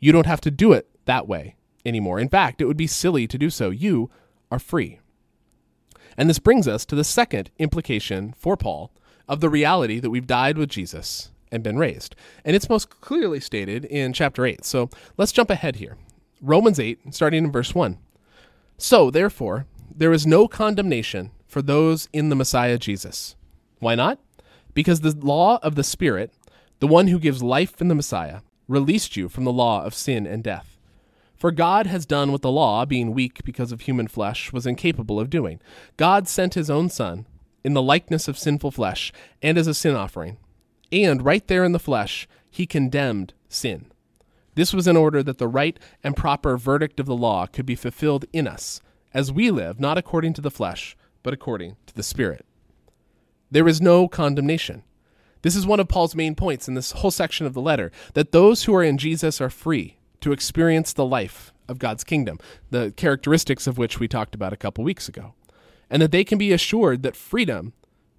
You 0.00 0.12
don't 0.12 0.26
have 0.26 0.40
to 0.42 0.50
do 0.50 0.72
it 0.72 0.88
that 1.04 1.28
way 1.28 1.56
anymore. 1.84 2.18
In 2.18 2.28
fact, 2.28 2.60
it 2.60 2.66
would 2.66 2.76
be 2.76 2.86
silly 2.86 3.26
to 3.26 3.38
do 3.38 3.50
so. 3.50 3.70
You 3.70 4.10
are 4.50 4.58
free. 4.58 5.00
And 6.16 6.28
this 6.28 6.38
brings 6.38 6.66
us 6.66 6.84
to 6.86 6.96
the 6.96 7.04
second 7.04 7.50
implication 7.58 8.34
for 8.36 8.56
Paul 8.56 8.92
of 9.28 9.40
the 9.40 9.48
reality 9.48 10.00
that 10.00 10.10
we've 10.10 10.26
died 10.26 10.58
with 10.58 10.68
Jesus 10.68 11.30
and 11.50 11.62
been 11.62 11.78
raised. 11.78 12.14
And 12.44 12.54
it's 12.54 12.68
most 12.68 13.00
clearly 13.00 13.40
stated 13.40 13.84
in 13.84 14.12
chapter 14.12 14.44
8. 14.44 14.64
So 14.64 14.90
let's 15.16 15.32
jump 15.32 15.50
ahead 15.50 15.76
here. 15.76 15.96
Romans 16.40 16.78
8, 16.78 17.14
starting 17.14 17.44
in 17.44 17.52
verse 17.52 17.74
1. 17.74 17.98
So, 18.76 19.10
therefore, 19.10 19.66
there 19.92 20.12
is 20.12 20.26
no 20.26 20.46
condemnation 20.46 21.32
for 21.48 21.62
those 21.62 22.08
in 22.12 22.28
the 22.28 22.36
Messiah 22.36 22.78
Jesus. 22.78 23.34
Why 23.80 23.96
not? 23.96 24.20
Because 24.72 25.00
the 25.00 25.16
law 25.16 25.58
of 25.62 25.74
the 25.74 25.82
Spirit, 25.82 26.32
the 26.78 26.86
one 26.86 27.08
who 27.08 27.18
gives 27.18 27.42
life 27.42 27.80
in 27.80 27.88
the 27.88 27.94
Messiah, 27.96 28.40
released 28.68 29.16
you 29.16 29.28
from 29.28 29.44
the 29.44 29.52
law 29.52 29.84
of 29.84 29.94
sin 29.94 30.26
and 30.26 30.44
death. 30.44 30.76
For 31.34 31.50
God 31.50 31.86
has 31.86 32.06
done 32.06 32.30
what 32.30 32.42
the 32.42 32.50
law, 32.50 32.84
being 32.84 33.14
weak 33.14 33.42
because 33.44 33.72
of 33.72 33.82
human 33.82 34.08
flesh, 34.08 34.52
was 34.52 34.66
incapable 34.66 35.18
of 35.18 35.30
doing. 35.30 35.60
God 35.96 36.28
sent 36.28 36.54
his 36.54 36.68
own 36.70 36.90
Son, 36.90 37.26
in 37.64 37.74
the 37.74 37.82
likeness 37.82 38.28
of 38.28 38.38
sinful 38.38 38.70
flesh, 38.70 39.12
and 39.42 39.58
as 39.58 39.66
a 39.66 39.74
sin 39.74 39.94
offering. 39.94 40.36
And 40.90 41.24
right 41.24 41.46
there 41.46 41.64
in 41.64 41.72
the 41.72 41.78
flesh, 41.78 42.26
he 42.50 42.66
condemned 42.66 43.34
sin. 43.48 43.92
This 44.54 44.72
was 44.72 44.88
in 44.88 44.96
order 44.96 45.22
that 45.22 45.38
the 45.38 45.48
right 45.48 45.78
and 46.02 46.16
proper 46.16 46.56
verdict 46.56 46.98
of 46.98 47.06
the 47.06 47.16
law 47.16 47.46
could 47.46 47.66
be 47.66 47.76
fulfilled 47.76 48.24
in 48.32 48.48
us, 48.48 48.80
as 49.14 49.30
we 49.30 49.50
live 49.50 49.78
not 49.78 49.98
according 49.98 50.32
to 50.34 50.40
the 50.40 50.50
flesh, 50.50 50.96
but 51.22 51.32
according 51.32 51.76
to 51.86 51.94
the 51.94 52.02
Spirit. 52.02 52.44
There 53.50 53.68
is 53.68 53.80
no 53.80 54.08
condemnation. 54.08 54.82
This 55.42 55.54
is 55.54 55.66
one 55.66 55.78
of 55.78 55.88
Paul's 55.88 56.16
main 56.16 56.34
points 56.34 56.66
in 56.66 56.74
this 56.74 56.92
whole 56.92 57.10
section 57.10 57.46
of 57.46 57.54
the 57.54 57.60
letter 57.60 57.92
that 58.14 58.32
those 58.32 58.64
who 58.64 58.74
are 58.74 58.82
in 58.82 58.98
Jesus 58.98 59.40
are 59.40 59.50
free 59.50 59.98
to 60.20 60.32
experience 60.32 60.92
the 60.92 61.04
life 61.04 61.52
of 61.68 61.78
God's 61.78 62.02
kingdom, 62.02 62.38
the 62.70 62.92
characteristics 62.96 63.66
of 63.66 63.78
which 63.78 64.00
we 64.00 64.08
talked 64.08 64.34
about 64.34 64.52
a 64.52 64.56
couple 64.56 64.82
weeks 64.82 65.08
ago, 65.08 65.34
and 65.88 66.02
that 66.02 66.10
they 66.10 66.24
can 66.24 66.38
be 66.38 66.52
assured 66.52 67.02
that 67.04 67.14
freedom 67.14 67.72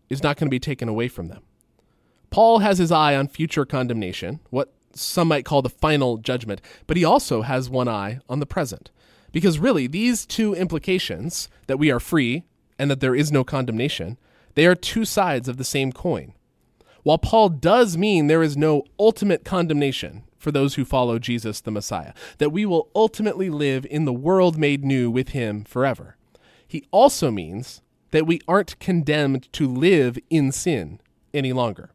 is 0.07 0.23
not 0.23 0.37
going 0.37 0.47
to 0.47 0.51
be 0.51 0.59
taken 0.59 0.87
away 0.87 1.07
from 1.07 1.27
them. 1.27 1.43
Paul 2.29 2.59
has 2.59 2.77
his 2.77 2.91
eye 2.91 3.15
on 3.15 3.27
future 3.27 3.65
condemnation, 3.65 4.39
what 4.49 4.73
some 4.93 5.27
might 5.27 5.45
call 5.45 5.61
the 5.61 5.69
final 5.69 6.17
judgment, 6.17 6.61
but 6.87 6.97
he 6.97 7.05
also 7.05 7.41
has 7.41 7.69
one 7.69 7.87
eye 7.87 8.19
on 8.29 8.39
the 8.39 8.45
present. 8.45 8.91
Because 9.31 9.59
really, 9.59 9.87
these 9.87 10.25
two 10.25 10.53
implications, 10.55 11.49
that 11.67 11.77
we 11.77 11.91
are 11.91 11.99
free 11.99 12.43
and 12.77 12.89
that 12.89 12.99
there 12.99 13.15
is 13.15 13.31
no 13.31 13.43
condemnation, 13.43 14.17
they 14.55 14.65
are 14.65 14.75
two 14.75 15.05
sides 15.05 15.47
of 15.47 15.57
the 15.57 15.63
same 15.63 15.91
coin. 15.91 16.33
While 17.03 17.17
Paul 17.17 17.49
does 17.49 17.97
mean 17.97 18.27
there 18.27 18.43
is 18.43 18.57
no 18.57 18.83
ultimate 18.99 19.45
condemnation 19.45 20.23
for 20.37 20.51
those 20.51 20.75
who 20.75 20.85
follow 20.85 21.19
Jesus 21.19 21.61
the 21.61 21.71
Messiah, 21.71 22.13
that 22.37 22.51
we 22.51 22.65
will 22.65 22.89
ultimately 22.95 23.49
live 23.49 23.85
in 23.85 24.05
the 24.05 24.13
world 24.13 24.57
made 24.57 24.83
new 24.83 25.11
with 25.11 25.29
him 25.29 25.63
forever, 25.63 26.15
he 26.67 26.85
also 26.91 27.31
means 27.31 27.81
that 28.11 28.25
we 28.25 28.41
aren't 28.47 28.79
condemned 28.79 29.51
to 29.53 29.67
live 29.67 30.17
in 30.29 30.51
sin 30.51 30.99
any 31.33 31.53
longer. 31.53 31.91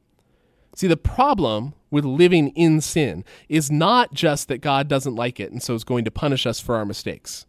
See, 0.76 0.86
the 0.86 0.96
problem 0.96 1.74
with 1.90 2.04
living 2.04 2.48
in 2.48 2.80
sin 2.80 3.24
is 3.48 3.70
not 3.70 4.12
just 4.12 4.48
that 4.48 4.60
God 4.60 4.88
doesn't 4.88 5.14
like 5.14 5.38
it 5.38 5.52
and 5.52 5.62
so 5.62 5.74
is 5.74 5.84
going 5.84 6.04
to 6.04 6.10
punish 6.10 6.46
us 6.46 6.58
for 6.60 6.74
our 6.74 6.84
mistakes. 6.84 7.46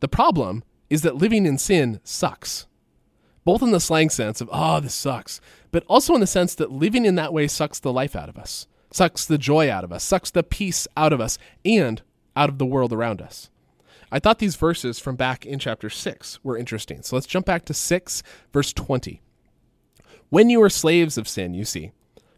The 0.00 0.08
problem 0.08 0.64
is 0.88 1.02
that 1.02 1.16
living 1.16 1.46
in 1.46 1.58
sin 1.58 2.00
sucks 2.02 2.66
both 3.44 3.62
in 3.62 3.72
the 3.72 3.80
slang 3.80 4.10
sense 4.10 4.40
of, 4.40 4.48
oh, 4.52 4.80
this 4.80 4.94
sucks, 4.94 5.40
but 5.70 5.84
also 5.88 6.14
in 6.14 6.20
the 6.20 6.26
sense 6.26 6.54
that 6.54 6.70
living 6.70 7.04
in 7.04 7.16
that 7.16 7.32
way 7.32 7.48
sucks 7.48 7.80
the 7.80 7.92
life 7.92 8.14
out 8.14 8.28
of 8.28 8.38
us, 8.38 8.66
sucks 8.90 9.26
the 9.26 9.38
joy 9.38 9.70
out 9.70 9.84
of 9.84 9.92
us, 9.92 10.04
sucks 10.04 10.30
the 10.30 10.42
peace 10.42 10.86
out 10.96 11.12
of 11.12 11.20
us, 11.20 11.38
and 11.64 12.02
out 12.36 12.48
of 12.48 12.58
the 12.58 12.66
world 12.66 12.92
around 12.92 13.20
us. 13.20 13.50
I 14.10 14.18
thought 14.18 14.38
these 14.38 14.56
verses 14.56 14.98
from 14.98 15.16
back 15.16 15.46
in 15.46 15.58
chapter 15.58 15.88
6 15.88 16.44
were 16.44 16.58
interesting. 16.58 17.02
So 17.02 17.16
let's 17.16 17.26
jump 17.26 17.46
back 17.46 17.64
to 17.64 17.74
6, 17.74 18.22
verse 18.52 18.72
20. 18.72 19.22
When 20.28 20.50
you 20.50 20.60
were 20.60 20.70
slaves 20.70 21.18
of 21.18 21.28
sin, 21.28 21.54
you 21.54 21.64
see, 21.64 21.92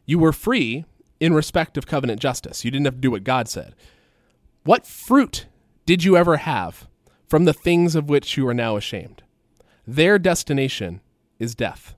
you 0.06 0.18
were 0.18 0.32
free 0.32 0.84
in 1.20 1.34
respect 1.34 1.76
of 1.76 1.86
covenant 1.86 2.20
justice. 2.20 2.64
You 2.64 2.70
didn't 2.70 2.86
have 2.86 2.94
to 2.94 3.00
do 3.00 3.10
what 3.10 3.24
God 3.24 3.48
said. 3.48 3.74
What 4.64 4.86
fruit 4.86 5.46
did 5.86 6.04
you 6.04 6.16
ever 6.16 6.38
have 6.38 6.88
from 7.28 7.44
the 7.44 7.52
things 7.52 7.94
of 7.94 8.08
which 8.08 8.36
you 8.36 8.46
are 8.48 8.54
now 8.54 8.76
ashamed? 8.76 9.22
Their 9.86 10.18
destination 10.18 11.00
is 11.38 11.54
death. 11.54 11.94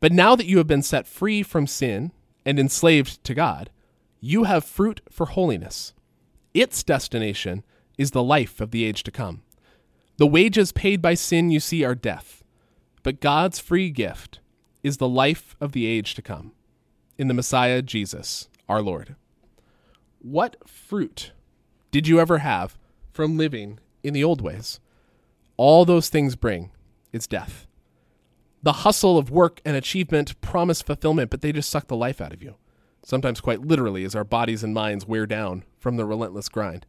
But 0.00 0.12
now 0.12 0.36
that 0.36 0.46
you 0.46 0.58
have 0.58 0.66
been 0.66 0.82
set 0.82 1.06
free 1.06 1.42
from 1.42 1.66
sin 1.66 2.12
and 2.44 2.58
enslaved 2.58 3.22
to 3.24 3.34
God, 3.34 3.70
you 4.20 4.44
have 4.44 4.64
fruit 4.64 5.00
for 5.10 5.26
holiness. 5.26 5.92
Its 6.54 6.82
destination 6.82 7.64
is 7.96 8.12
the 8.12 8.22
life 8.22 8.60
of 8.60 8.70
the 8.70 8.84
age 8.84 9.02
to 9.04 9.10
come. 9.10 9.42
The 10.16 10.26
wages 10.26 10.72
paid 10.72 11.00
by 11.00 11.14
sin, 11.14 11.50
you 11.50 11.60
see, 11.60 11.84
are 11.84 11.94
death. 11.94 12.42
But 13.02 13.20
God's 13.20 13.58
free 13.58 13.90
gift 13.90 14.40
is 14.82 14.96
the 14.96 15.08
life 15.08 15.56
of 15.60 15.72
the 15.72 15.86
age 15.86 16.14
to 16.14 16.22
come 16.22 16.52
in 17.18 17.28
the 17.28 17.34
Messiah 17.34 17.82
Jesus, 17.82 18.48
our 18.68 18.80
Lord. 18.80 19.16
What 20.20 20.56
fruit 20.68 21.32
did 21.90 22.06
you 22.06 22.20
ever 22.20 22.38
have 22.38 22.78
from 23.12 23.36
living 23.36 23.80
in 24.02 24.14
the 24.14 24.24
old 24.24 24.40
ways? 24.40 24.80
All 25.56 25.84
those 25.84 26.08
things 26.08 26.36
bring 26.36 26.70
it's 27.12 27.26
death. 27.26 27.66
The 28.62 28.72
hustle 28.72 29.18
of 29.18 29.30
work 29.30 29.60
and 29.64 29.76
achievement 29.76 30.40
promise 30.40 30.82
fulfillment, 30.82 31.30
but 31.30 31.40
they 31.40 31.52
just 31.52 31.70
suck 31.70 31.88
the 31.88 31.96
life 31.96 32.20
out 32.20 32.32
of 32.32 32.42
you. 32.42 32.56
Sometimes 33.04 33.40
quite 33.40 33.62
literally 33.62 34.04
as 34.04 34.14
our 34.14 34.24
bodies 34.24 34.62
and 34.62 34.74
minds 34.74 35.06
wear 35.06 35.26
down 35.26 35.64
from 35.78 35.96
the 35.96 36.04
relentless 36.04 36.48
grind. 36.48 36.84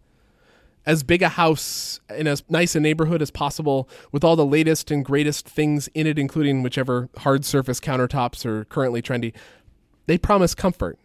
as 0.86 1.04
big 1.04 1.22
a 1.22 1.30
house 1.30 2.00
in 2.16 2.26
as 2.28 2.44
nice 2.50 2.76
a 2.76 2.80
neighborhood 2.80 3.22
as 3.22 3.32
possible 3.32 3.88
with 4.12 4.24
all 4.24 4.36
the 4.36 4.46
latest 4.46 4.90
and 4.92 5.06
greatest 5.06 5.48
things 5.48 5.88
in 5.90 6.08
it, 6.08 6.18
including 6.18 6.64
whichever 6.64 7.10
hard 7.20 7.46
surface 7.46 7.80
countertops 7.80 8.46
are 8.46 8.66
currently 8.66 9.02
trendy. 9.02 9.34
They 10.10 10.18
promise 10.18 10.56
comfort. 10.56 10.98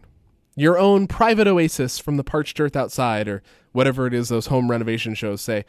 Your 0.56 0.78
own 0.78 1.06
private 1.06 1.46
oasis 1.46 1.98
from 1.98 2.16
the 2.16 2.24
parched 2.24 2.58
earth 2.58 2.74
outside, 2.74 3.28
or 3.28 3.42
whatever 3.72 4.06
it 4.06 4.14
is 4.14 4.30
those 4.30 4.46
home 4.46 4.70
renovation 4.70 5.14
shows 5.14 5.42
say. 5.42 5.66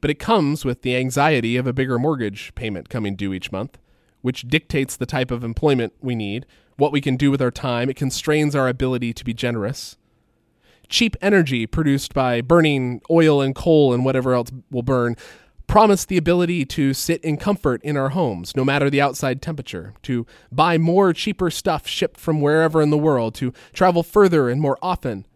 But 0.00 0.10
it 0.10 0.18
comes 0.18 0.64
with 0.64 0.82
the 0.82 0.96
anxiety 0.96 1.56
of 1.56 1.68
a 1.68 1.72
bigger 1.72 1.96
mortgage 1.96 2.52
payment 2.56 2.88
coming 2.88 3.14
due 3.14 3.32
each 3.32 3.52
month, 3.52 3.78
which 4.20 4.48
dictates 4.48 4.96
the 4.96 5.06
type 5.06 5.30
of 5.30 5.44
employment 5.44 5.92
we 6.00 6.16
need, 6.16 6.44
what 6.76 6.90
we 6.90 7.00
can 7.00 7.16
do 7.16 7.30
with 7.30 7.40
our 7.40 7.52
time. 7.52 7.88
It 7.88 7.94
constrains 7.94 8.56
our 8.56 8.66
ability 8.66 9.12
to 9.12 9.24
be 9.24 9.32
generous 9.32 9.96
cheap 10.88 11.16
energy 11.20 11.66
produced 11.66 12.14
by 12.14 12.40
burning 12.40 13.00
oil 13.10 13.42
and 13.42 13.54
coal 13.56 13.92
and 13.92 14.04
whatever 14.04 14.34
else 14.34 14.50
will 14.70 14.82
burn 14.82 15.16
promise 15.66 16.04
the 16.04 16.16
ability 16.16 16.64
to 16.64 16.94
sit 16.94 17.22
in 17.24 17.36
comfort 17.36 17.82
in 17.82 17.96
our 17.96 18.10
homes, 18.10 18.54
no 18.56 18.64
matter 18.64 18.88
the 18.88 19.00
outside 19.00 19.42
temperature, 19.42 19.94
to 20.02 20.26
buy 20.50 20.78
more 20.78 21.12
cheaper 21.12 21.50
stuff 21.50 21.86
shipped 21.86 22.18
from 22.18 22.40
wherever 22.40 22.80
in 22.80 22.90
the 22.90 22.98
world, 22.98 23.34
to 23.36 23.52
travel 23.72 24.02
further 24.02 24.48
and 24.48 24.60
more 24.60 24.78
often. 24.80 25.26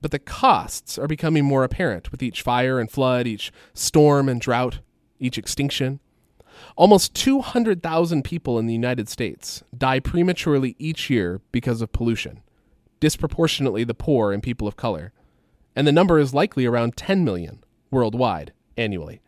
But 0.00 0.10
the 0.10 0.18
costs 0.18 0.98
are 0.98 1.06
becoming 1.06 1.44
more 1.44 1.64
apparent 1.64 2.10
with 2.10 2.22
each 2.22 2.42
fire 2.42 2.78
and 2.78 2.90
flood, 2.90 3.26
each 3.26 3.52
storm 3.74 4.28
and 4.28 4.40
drought, 4.40 4.80
each 5.18 5.38
extinction. 5.38 6.00
Almost 6.76 7.14
200,000 7.14 8.22
people 8.22 8.58
in 8.58 8.66
the 8.66 8.72
United 8.72 9.08
States 9.08 9.62
die 9.76 10.00
prematurely 10.00 10.74
each 10.78 11.10
year 11.10 11.40
because 11.52 11.80
of 11.80 11.92
pollution 11.92 12.42
disproportionately 13.00 13.84
the 13.84 13.94
poor 13.94 14.32
and 14.32 14.42
people 14.42 14.66
of 14.66 14.76
color, 14.76 15.12
and 15.74 15.86
the 15.86 15.92
number 15.92 16.18
is 16.18 16.34
likely 16.34 16.66
around 16.66 16.96
10 16.96 17.24
million 17.24 17.62
worldwide 17.90 18.52
annually. 18.76 19.20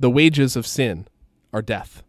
The 0.00 0.08
wages 0.08 0.56
of 0.56 0.66
sin 0.66 1.08
are 1.52 1.60
death. 1.60 2.02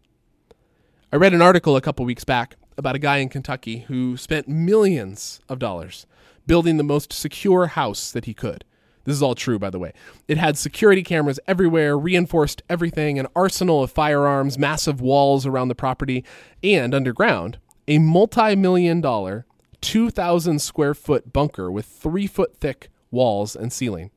I 1.12 1.16
read 1.16 1.34
an 1.34 1.42
article 1.42 1.76
a 1.76 1.82
couple 1.82 2.06
weeks 2.06 2.24
back 2.24 2.56
about 2.78 2.96
a 2.96 2.98
guy 2.98 3.18
in 3.18 3.28
Kentucky 3.28 3.80
who 3.80 4.16
spent 4.16 4.48
millions 4.48 5.40
of 5.46 5.58
dollars 5.58 6.06
building 6.46 6.78
the 6.78 6.84
most 6.84 7.12
secure 7.12 7.66
house 7.66 8.10
that 8.12 8.24
he 8.24 8.32
could. 8.32 8.64
This 9.04 9.14
is 9.14 9.22
all 9.22 9.34
true, 9.34 9.58
by 9.58 9.68
the 9.68 9.78
way. 9.78 9.92
It 10.26 10.38
had 10.38 10.56
security 10.56 11.02
cameras 11.02 11.38
everywhere, 11.46 11.98
reinforced 11.98 12.62
everything, 12.66 13.18
an 13.18 13.26
arsenal 13.36 13.82
of 13.82 13.92
firearms, 13.92 14.56
massive 14.56 15.02
walls 15.02 15.44
around 15.44 15.68
the 15.68 15.74
property, 15.74 16.24
and 16.64 16.94
underground, 16.94 17.58
a 17.86 17.98
multi 17.98 18.56
million 18.56 19.02
dollar 19.02 19.44
2,000 19.82 20.60
square 20.60 20.94
foot 20.94 21.30
bunker 21.30 21.70
with 21.70 21.84
three 21.84 22.26
foot 22.26 22.56
thick 22.56 22.88
walls 23.10 23.54
and 23.54 23.70
ceiling, 23.70 24.10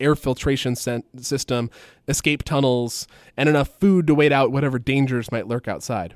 air 0.00 0.14
filtration 0.14 0.76
system, 0.76 1.70
escape 2.06 2.42
tunnels, 2.42 3.06
and 3.36 3.48
enough 3.48 3.68
food 3.80 4.06
to 4.06 4.14
wait 4.14 4.32
out 4.32 4.52
whatever 4.52 4.78
dangers 4.78 5.32
might 5.32 5.48
lurk 5.48 5.68
outside. 5.68 6.14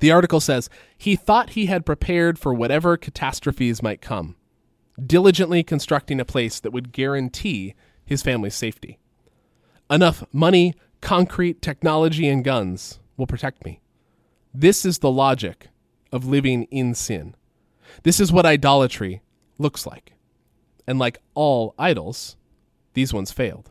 The 0.00 0.10
article 0.10 0.40
says 0.40 0.68
he 0.98 1.16
thought 1.16 1.50
he 1.50 1.66
had 1.66 1.86
prepared 1.86 2.38
for 2.38 2.52
whatever 2.52 2.96
catastrophes 2.96 3.82
might 3.82 4.00
come, 4.00 4.36
diligently 5.04 5.62
constructing 5.62 6.20
a 6.20 6.24
place 6.24 6.60
that 6.60 6.72
would 6.72 6.92
guarantee 6.92 7.74
his 8.04 8.22
family's 8.22 8.54
safety. 8.54 8.98
Enough 9.90 10.24
money, 10.32 10.74
concrete, 11.00 11.62
technology, 11.62 12.28
and 12.28 12.44
guns 12.44 12.98
will 13.16 13.26
protect 13.26 13.64
me. 13.64 13.80
This 14.52 14.84
is 14.84 14.98
the 14.98 15.10
logic 15.10 15.68
of 16.10 16.26
living 16.26 16.64
in 16.64 16.94
sin. 16.94 17.34
This 18.02 18.18
is 18.18 18.32
what 18.32 18.46
idolatry 18.46 19.22
looks 19.58 19.86
like. 19.86 20.14
And 20.86 20.98
like 20.98 21.18
all 21.34 21.74
idols, 21.78 22.36
these 22.94 23.12
ones 23.12 23.30
failed. 23.30 23.70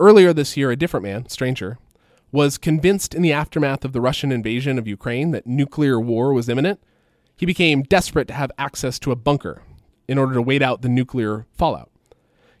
Earlier 0.00 0.32
this 0.32 0.56
year, 0.56 0.70
a 0.70 0.76
different 0.76 1.04
man, 1.04 1.28
stranger, 1.28 1.78
was 2.32 2.58
convinced 2.58 3.14
in 3.14 3.22
the 3.22 3.32
aftermath 3.32 3.84
of 3.84 3.92
the 3.92 4.00
Russian 4.00 4.32
invasion 4.32 4.78
of 4.78 4.88
Ukraine 4.88 5.30
that 5.32 5.46
nuclear 5.46 6.00
war 6.00 6.32
was 6.32 6.48
imminent. 6.48 6.80
He 7.36 7.46
became 7.46 7.82
desperate 7.82 8.26
to 8.28 8.34
have 8.34 8.50
access 8.56 8.98
to 9.00 9.12
a 9.12 9.16
bunker 9.16 9.62
in 10.08 10.18
order 10.18 10.34
to 10.34 10.42
wait 10.42 10.62
out 10.62 10.82
the 10.82 10.88
nuclear 10.88 11.46
fallout. 11.52 11.90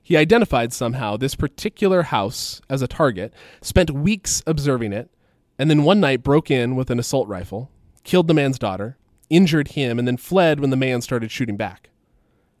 He 0.02 0.16
identified 0.16 0.72
somehow 0.72 1.16
this 1.16 1.34
particular 1.34 2.02
house 2.02 2.60
as 2.68 2.82
a 2.82 2.88
target, 2.88 3.32
spent 3.60 3.90
weeks 3.90 4.42
observing 4.46 4.92
it, 4.92 5.10
and 5.58 5.70
then 5.70 5.84
one 5.84 6.00
night 6.00 6.22
broke 6.22 6.50
in 6.50 6.76
with 6.76 6.90
an 6.90 6.98
assault 6.98 7.28
rifle, 7.28 7.70
killed 8.04 8.26
the 8.26 8.34
man's 8.34 8.58
daughter, 8.58 8.98
injured 9.30 9.68
him, 9.68 9.98
and 9.98 10.06
then 10.06 10.16
fled 10.16 10.60
when 10.60 10.70
the 10.70 10.76
man 10.76 11.00
started 11.00 11.30
shooting 11.30 11.56
back. 11.56 11.90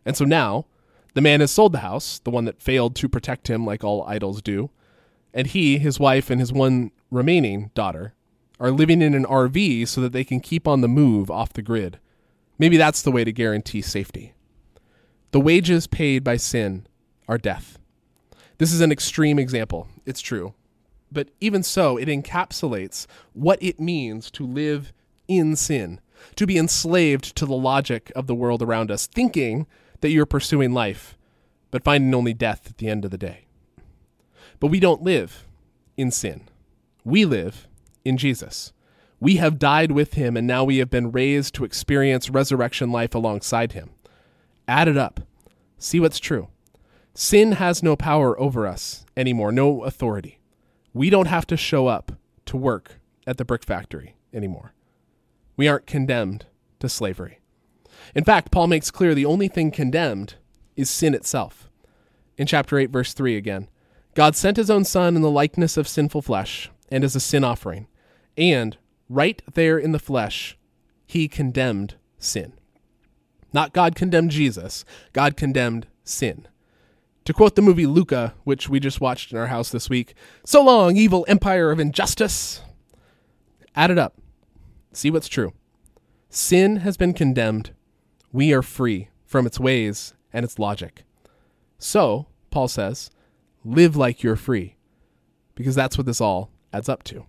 And 0.04 0.16
so 0.16 0.24
now, 0.24 0.66
the 1.14 1.20
man 1.20 1.40
has 1.40 1.50
sold 1.50 1.72
the 1.72 1.78
house, 1.78 2.18
the 2.20 2.30
one 2.30 2.44
that 2.44 2.62
failed 2.62 2.94
to 2.96 3.08
protect 3.08 3.48
him 3.48 3.66
like 3.66 3.84
all 3.84 4.04
idols 4.06 4.42
do, 4.42 4.70
and 5.34 5.46
he, 5.46 5.78
his 5.78 5.98
wife, 6.00 6.30
and 6.30 6.40
his 6.40 6.52
one 6.52 6.90
remaining 7.10 7.70
daughter 7.74 8.14
are 8.60 8.70
living 8.70 9.02
in 9.02 9.14
an 9.14 9.24
RV 9.24 9.88
so 9.88 10.00
that 10.00 10.12
they 10.12 10.24
can 10.24 10.40
keep 10.40 10.68
on 10.68 10.80
the 10.80 10.88
move 10.88 11.30
off 11.30 11.52
the 11.52 11.62
grid. 11.62 11.98
Maybe 12.58 12.76
that's 12.76 13.02
the 13.02 13.10
way 13.10 13.24
to 13.24 13.32
guarantee 13.32 13.82
safety. 13.82 14.34
The 15.32 15.40
wages 15.40 15.86
paid 15.86 16.22
by 16.22 16.36
sin 16.36 16.86
are 17.26 17.38
death. 17.38 17.78
This 18.58 18.72
is 18.72 18.80
an 18.80 18.92
extreme 18.92 19.38
example, 19.38 19.88
it's 20.06 20.20
true. 20.20 20.54
But 21.10 21.28
even 21.40 21.62
so, 21.62 21.96
it 21.96 22.08
encapsulates 22.08 23.06
what 23.32 23.62
it 23.62 23.80
means 23.80 24.30
to 24.32 24.46
live 24.46 24.92
in 25.28 25.56
sin 25.56 26.00
to 26.36 26.46
be 26.46 26.58
enslaved 26.58 27.36
to 27.36 27.46
the 27.46 27.54
logic 27.54 28.12
of 28.14 28.26
the 28.26 28.34
world 28.34 28.62
around 28.62 28.90
us, 28.90 29.06
thinking 29.06 29.66
that 30.02 30.10
you're 30.10 30.26
pursuing 30.26 30.72
life, 30.72 31.16
but 31.70 31.82
finding 31.82 32.14
only 32.14 32.34
death 32.34 32.66
at 32.66 32.78
the 32.78 32.88
end 32.88 33.04
of 33.04 33.10
the 33.10 33.18
day. 33.18 33.46
But 34.60 34.68
we 34.68 34.78
don't 34.78 35.02
live 35.02 35.46
in 35.96 36.10
sin. 36.10 36.42
We 37.04 37.24
live 37.24 37.66
in 38.04 38.16
Jesus. 38.16 38.72
We 39.18 39.36
have 39.36 39.58
died 39.58 39.92
with 39.92 40.14
him, 40.14 40.36
and 40.36 40.46
now 40.46 40.64
we 40.64 40.78
have 40.78 40.90
been 40.90 41.12
raised 41.12 41.54
to 41.54 41.64
experience 41.64 42.28
resurrection 42.28 42.90
life 42.90 43.14
alongside 43.14 43.72
him. 43.72 43.90
Add 44.68 44.88
it 44.88 44.96
up. 44.96 45.20
See 45.78 46.00
what's 46.00 46.18
true. 46.18 46.48
Sin 47.14 47.52
has 47.52 47.82
no 47.82 47.94
power 47.94 48.38
over 48.40 48.66
us 48.66 49.04
anymore, 49.16 49.52
no 49.52 49.84
authority. 49.84 50.40
We 50.94 51.10
don't 51.10 51.26
have 51.26 51.46
to 51.48 51.56
show 51.56 51.86
up 51.86 52.12
to 52.46 52.56
work 52.56 53.00
at 53.26 53.36
the 53.36 53.44
brick 53.44 53.64
factory 53.64 54.16
anymore. 54.32 54.72
We 55.56 55.68
aren't 55.68 55.86
condemned 55.86 56.46
to 56.80 56.88
slavery. 56.88 57.41
In 58.14 58.24
fact, 58.24 58.50
Paul 58.50 58.66
makes 58.66 58.90
clear 58.90 59.14
the 59.14 59.26
only 59.26 59.48
thing 59.48 59.70
condemned 59.70 60.34
is 60.76 60.90
sin 60.90 61.14
itself. 61.14 61.68
In 62.36 62.46
chapter 62.46 62.78
8, 62.78 62.90
verse 62.90 63.12
3 63.12 63.36
again 63.36 63.68
God 64.14 64.36
sent 64.36 64.56
his 64.56 64.70
own 64.70 64.84
Son 64.84 65.16
in 65.16 65.22
the 65.22 65.30
likeness 65.30 65.76
of 65.76 65.88
sinful 65.88 66.22
flesh 66.22 66.70
and 66.90 67.04
as 67.04 67.16
a 67.16 67.20
sin 67.20 67.44
offering. 67.44 67.86
And 68.36 68.76
right 69.08 69.42
there 69.54 69.78
in 69.78 69.92
the 69.92 69.98
flesh, 69.98 70.58
he 71.06 71.28
condemned 71.28 71.94
sin. 72.18 72.52
Not 73.52 73.72
God 73.72 73.94
condemned 73.94 74.30
Jesus, 74.30 74.84
God 75.12 75.36
condemned 75.36 75.86
sin. 76.04 76.48
To 77.24 77.32
quote 77.32 77.54
the 77.54 77.62
movie 77.62 77.86
Luca, 77.86 78.34
which 78.44 78.68
we 78.68 78.80
just 78.80 79.00
watched 79.00 79.30
in 79.30 79.38
our 79.38 79.46
house 79.46 79.70
this 79.70 79.88
week, 79.88 80.14
so 80.44 80.62
long, 80.62 80.96
evil 80.96 81.24
empire 81.28 81.70
of 81.70 81.78
injustice. 81.78 82.62
Add 83.76 83.90
it 83.90 83.98
up. 83.98 84.16
See 84.92 85.10
what's 85.10 85.28
true. 85.28 85.52
Sin 86.28 86.76
has 86.78 86.96
been 86.96 87.14
condemned. 87.14 87.72
We 88.32 88.52
are 88.54 88.62
free 88.62 89.10
from 89.26 89.46
its 89.46 89.60
ways 89.60 90.14
and 90.32 90.44
its 90.44 90.58
logic. 90.58 91.04
So, 91.78 92.26
Paul 92.50 92.68
says, 92.68 93.10
live 93.64 93.96
like 93.96 94.22
you're 94.22 94.36
free, 94.36 94.76
because 95.54 95.74
that's 95.74 95.98
what 95.98 96.06
this 96.06 96.20
all 96.20 96.50
adds 96.72 96.88
up 96.88 97.02
to. 97.04 97.26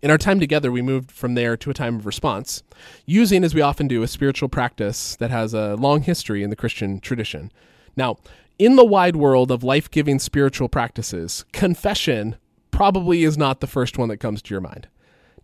In 0.00 0.10
our 0.10 0.18
time 0.18 0.38
together, 0.38 0.70
we 0.70 0.82
moved 0.82 1.10
from 1.10 1.34
there 1.34 1.56
to 1.56 1.70
a 1.70 1.74
time 1.74 1.96
of 1.96 2.06
response, 2.06 2.62
using, 3.04 3.42
as 3.42 3.54
we 3.54 3.60
often 3.60 3.88
do, 3.88 4.02
a 4.02 4.08
spiritual 4.08 4.48
practice 4.48 5.16
that 5.16 5.30
has 5.30 5.54
a 5.54 5.74
long 5.74 6.02
history 6.02 6.42
in 6.42 6.50
the 6.50 6.56
Christian 6.56 7.00
tradition. 7.00 7.50
Now, 7.96 8.18
in 8.58 8.76
the 8.76 8.84
wide 8.84 9.16
world 9.16 9.50
of 9.50 9.64
life 9.64 9.90
giving 9.90 10.18
spiritual 10.18 10.68
practices, 10.68 11.44
confession 11.52 12.36
probably 12.70 13.24
is 13.24 13.36
not 13.36 13.60
the 13.60 13.66
first 13.66 13.98
one 13.98 14.08
that 14.08 14.18
comes 14.18 14.42
to 14.42 14.54
your 14.54 14.60
mind. 14.60 14.88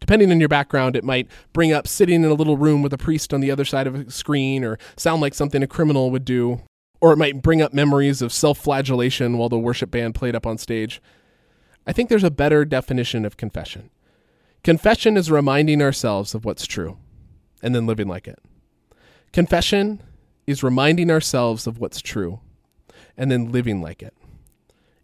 Depending 0.00 0.30
on 0.30 0.40
your 0.40 0.48
background, 0.48 0.96
it 0.96 1.04
might 1.04 1.28
bring 1.52 1.72
up 1.72 1.86
sitting 1.86 2.24
in 2.24 2.30
a 2.30 2.34
little 2.34 2.56
room 2.56 2.82
with 2.82 2.92
a 2.92 2.98
priest 2.98 3.32
on 3.32 3.40
the 3.40 3.50
other 3.50 3.64
side 3.64 3.86
of 3.86 3.94
a 3.94 4.10
screen 4.10 4.64
or 4.64 4.78
sound 4.96 5.22
like 5.22 5.34
something 5.34 5.62
a 5.62 5.66
criminal 5.66 6.10
would 6.10 6.24
do. 6.24 6.60
Or 7.00 7.12
it 7.12 7.18
might 7.18 7.42
bring 7.42 7.60
up 7.60 7.74
memories 7.74 8.22
of 8.22 8.32
self 8.32 8.58
flagellation 8.58 9.36
while 9.38 9.48
the 9.48 9.58
worship 9.58 9.90
band 9.90 10.14
played 10.14 10.34
up 10.34 10.46
on 10.46 10.58
stage. 10.58 11.02
I 11.86 11.92
think 11.92 12.08
there's 12.08 12.24
a 12.24 12.30
better 12.30 12.64
definition 12.64 13.24
of 13.24 13.36
confession. 13.36 13.90
Confession 14.62 15.16
is 15.16 15.30
reminding 15.30 15.82
ourselves 15.82 16.34
of 16.34 16.44
what's 16.46 16.66
true 16.66 16.96
and 17.62 17.74
then 17.74 17.86
living 17.86 18.08
like 18.08 18.26
it. 18.26 18.38
Confession 19.32 20.02
is 20.46 20.62
reminding 20.62 21.10
ourselves 21.10 21.66
of 21.66 21.78
what's 21.78 22.00
true 22.00 22.40
and 23.16 23.30
then 23.30 23.52
living 23.52 23.82
like 23.82 24.02
it. 24.02 24.14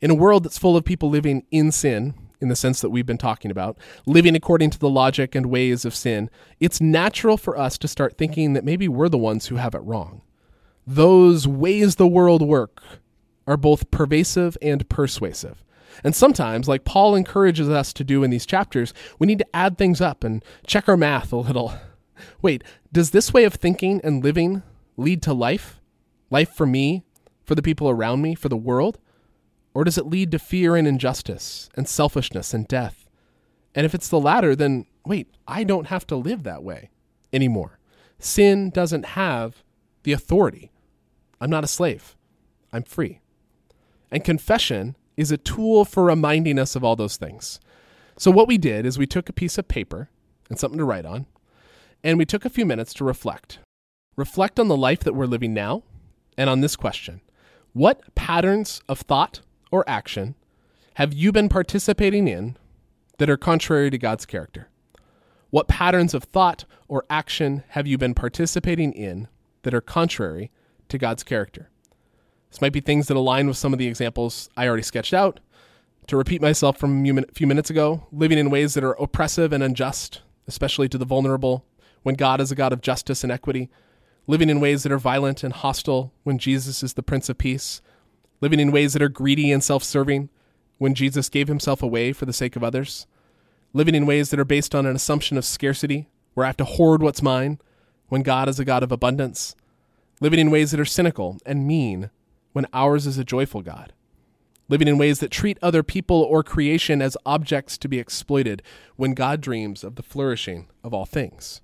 In 0.01 0.11
a 0.11 0.15
world 0.15 0.45
that's 0.45 0.59
full 0.59 0.77
of 0.77 0.85
people 0.85 1.11
living 1.11 1.45
in 1.51 1.73
sin, 1.73 2.15
in 2.41 2.49
the 2.49 2.57
sense 2.57 2.81
that 2.81 2.91
we've 2.91 3.07
been 3.07 3.19
talking 3.19 3.51
about, 3.51 3.77
living 4.07 4.35
according 4.35 4.71
to 4.71 4.79
the 4.79 4.89
logic 4.89 5.35
and 5.35 5.47
ways 5.47 5.85
of 5.85 5.95
sin, 5.95 6.31
it's 6.59 6.81
natural 6.81 7.37
for 7.37 7.59
us 7.59 7.77
to 7.79 7.89
start 7.89 8.17
thinking 8.17 8.55
that 8.55 8.65
maybe 8.65 8.89
we're 8.89 9.09
the 9.09 9.19
ones 9.19 9.47
who 9.47 9.57
have 9.57 9.75
it 9.75 9.83
wrong. 9.83 10.23
Those 10.87 11.47
ways 11.47 11.97
the 11.97 12.07
world 12.07 12.43
work 12.43 12.83
are 13.47 13.57
both 13.57 13.91
pervasive 13.91 14.57
and 14.63 14.89
persuasive. 14.89 15.63
And 16.03 16.15
sometimes, 16.15 16.69
like 16.69 16.85
Paul 16.85 17.15
encourages 17.15 17.69
us 17.69 17.93
to 17.95 18.05
do 18.05 18.23
in 18.23 18.31
these 18.31 18.47
chapters, 18.47 18.95
we 19.19 19.27
need 19.27 19.39
to 19.41 19.57
add 19.57 19.77
things 19.77 20.01
up 20.01 20.25
and 20.25 20.45
check 20.67 20.89
our 20.89 20.97
math 20.97 21.33
a 21.33 21.37
little. 21.37 21.75
Wait, 22.43 22.65
does 22.93 23.11
this 23.11 23.33
way 23.33 23.45
of 23.45 23.55
thinking 23.55 24.01
and 24.03 24.25
living 24.25 24.63
lead 24.97 25.23
to 25.23 25.33
life? 25.33 25.81
Life 26.31 26.51
for 26.55 26.67
me, 26.67 27.05
for 27.45 27.55
the 27.55 27.63
people 27.63 27.91
around 27.91 28.23
me, 28.23 28.35
for 28.35 28.49
the 28.49 28.57
world? 28.57 28.99
Or 29.73 29.85
does 29.85 29.99
it 29.99 30.07
lead 30.07 30.31
to 30.33 30.39
fear 30.39 30.77
and 30.77 30.87
injustice 30.87 31.69
and 31.77 31.89
selfishness 31.89 32.53
and 32.53 32.67
death? 32.67 33.09
And 33.75 33.87
if 33.87 33.95
it's 33.95 34.09
the 34.09 34.21
latter, 34.21 34.57
then 34.57 34.87
wait, 35.07 35.29
I 35.47 35.65
don't 35.65 35.87
have 35.87 36.07
to 36.09 36.17
live 36.17 36.43
that 36.43 36.63
way 36.63 36.91
anymore. 37.33 37.79
Sin 38.19 38.71
doesn't 38.71 39.05
have 39.05 39.63
the 40.03 40.13
authority. 40.13 40.71
I'm 41.41 41.51
not 41.51 41.65
a 41.65 41.69
slave, 41.69 42.17
I'm 42.73 42.83
free. 42.83 43.21
And 44.11 44.25
confession 44.25 44.97
is 45.17 45.31
a 45.31 45.39
tool 45.39 45.85
for 45.85 46.05
reminding 46.05 46.59
us 46.59 46.75
of 46.75 46.85
all 46.85 46.97
those 46.97 47.17
things. 47.17 47.61
So, 48.19 48.31
what 48.31 48.49
we 48.49 48.59
did 48.59 48.85
is 48.85 48.99
we 48.99 49.07
took 49.07 49.29
a 49.29 49.35
piece 49.35 49.57
of 49.57 49.69
paper 49.69 50.11
and 50.49 50.59
something 50.59 50.79
to 50.79 50.85
write 50.85 51.07
on, 51.07 51.27
and 52.03 52.19
we 52.19 52.27
took 52.27 52.45
a 52.45 52.51
few 52.51 52.67
minutes 52.67 52.93
to 52.95 53.05
reflect. 53.05 53.61
Reflect 54.17 54.59
on 54.59 54.69
the 54.69 54.77
life 54.77 55.01
that 55.01 55.15
we're 55.15 55.27
living 55.27 55.55
now 55.55 55.85
and 56.37 56.51
on 56.51 56.61
this 56.61 56.77
question 56.77 57.21
What 57.73 58.15
patterns 58.15 58.83
of 58.89 59.01
thought 59.01 59.41
or 59.71 59.89
action 59.89 60.35
have 60.95 61.13
you 61.13 61.33
been 61.33 61.49
participating 61.49 62.29
in 62.29 62.57
that 63.19 63.31
are 63.31 63.37
contrary 63.37 63.91
to 63.91 63.99
God's 63.99 64.27
character? 64.27 64.69
What 65.51 65.69
patterns 65.69 66.15
of 66.15 66.25
thought 66.25 66.65
or 66.89 67.05
action 67.09 67.65
have 67.69 67.87
you 67.87 67.97
been 67.97 68.15
participating 68.15 68.93
in 68.93 69.29
that 69.63 69.75
are 69.75 69.81
contrary 69.81 70.51
to 70.89 70.99
God's 70.99 71.23
character? 71.23 71.71
This 72.51 72.61
might 72.61 72.73
be 72.73 72.81
things 72.81 73.07
that 73.09 73.17
align 73.17 73.47
with 73.47 73.57
some 73.57 73.73
of 73.73 73.79
the 73.79 73.87
examples 73.87 74.49
I 74.57 74.67
already 74.67 74.83
sketched 74.83 75.15
out. 75.15 75.41
To 76.09 76.17
repeat 76.17 76.43
myself 76.43 76.77
from 76.77 77.07
a 77.07 77.25
few 77.33 77.47
minutes 77.47 77.71
ago, 77.71 78.07
living 78.11 78.39
in 78.39 78.51
ways 78.51 78.75
that 78.75 78.83
are 78.83 79.01
oppressive 79.01 79.53
and 79.53 79.63
unjust, 79.63 80.23
especially 80.49 80.89
to 80.89 80.99
the 80.99 81.05
vulnerable, 81.05 81.65
when 82.03 82.17
God 82.17 82.41
is 82.41 82.51
a 82.51 82.57
God 82.57 82.73
of 82.73 82.81
justice 82.81 83.23
and 83.23 83.31
equity, 83.31 83.71
living 84.27 84.51
in 84.51 84.61
ways 84.61 84.83
that 84.83 84.93
are 84.93 84.99
violent 84.99 85.45
and 85.45 85.53
hostile 85.53 86.13
when 86.25 86.39
Jesus 86.39 86.83
is 86.83 86.95
the 86.95 87.03
Prince 87.03 87.29
of 87.29 87.39
Peace, 87.39 87.81
living 88.41 88.61
in 88.61 88.73
ways 88.73 88.93
that 88.93 89.03
are 89.03 89.09
greedy 89.09 89.53
and 89.53 89.63
self 89.63 89.85
serving 89.85 90.29
when 90.79 90.95
Jesus 90.95 91.29
gave 91.29 91.49
himself 91.49 91.83
away 91.83 92.13
for 92.13 92.25
the 92.25 92.33
sake 92.33 92.57
of 92.57 92.65
others, 92.65 93.07
living 93.73 93.95
in 93.95 94.07
ways 94.07 94.31
that 94.31 94.41
are 94.41 94.45
based 94.45 94.75
on 94.75 94.87
an 94.87 94.97
assumption 94.97 95.37
of 95.37 95.45
scarcity, 95.45 96.09
where 96.35 96.47
I 96.47 96.49
have 96.49 96.57
to 96.59 96.65
hoard 96.65 97.03
what's 97.03 97.23
mine 97.23 97.59
when 98.09 98.23
God 98.23 98.49
is 98.49 98.59
a 98.59 98.65
God 98.65 98.83
of 98.83 98.91
abundance, 98.91 99.55
living 100.21 100.41
in 100.41 100.51
ways 100.51 100.71
that 100.71 100.81
are 100.81 100.87
cynical 100.87 101.39
and 101.45 101.67
mean 101.67 102.11
when 102.53 102.67
ours 102.73 103.07
is 103.07 103.19
a 103.19 103.25
joyful 103.25 103.63
God, 103.63 103.93
living 104.69 104.89
in 104.89 104.99
ways 104.99 105.21
that 105.21 105.31
treat 105.31 105.59
other 105.63 105.83
people 105.83 106.23
or 106.23 106.43
creation 106.43 107.01
as 107.01 107.17
objects 107.25 107.79
to 107.79 107.89
be 107.89 107.99
exploited 107.99 108.63
when 108.97 109.15
God 109.15 109.41
dreams 109.41 109.85
of 109.85 109.97
the 109.97 110.03
flourishing 110.03 110.69
of 110.83 110.93
all 110.93 111.05
things, 111.05 111.61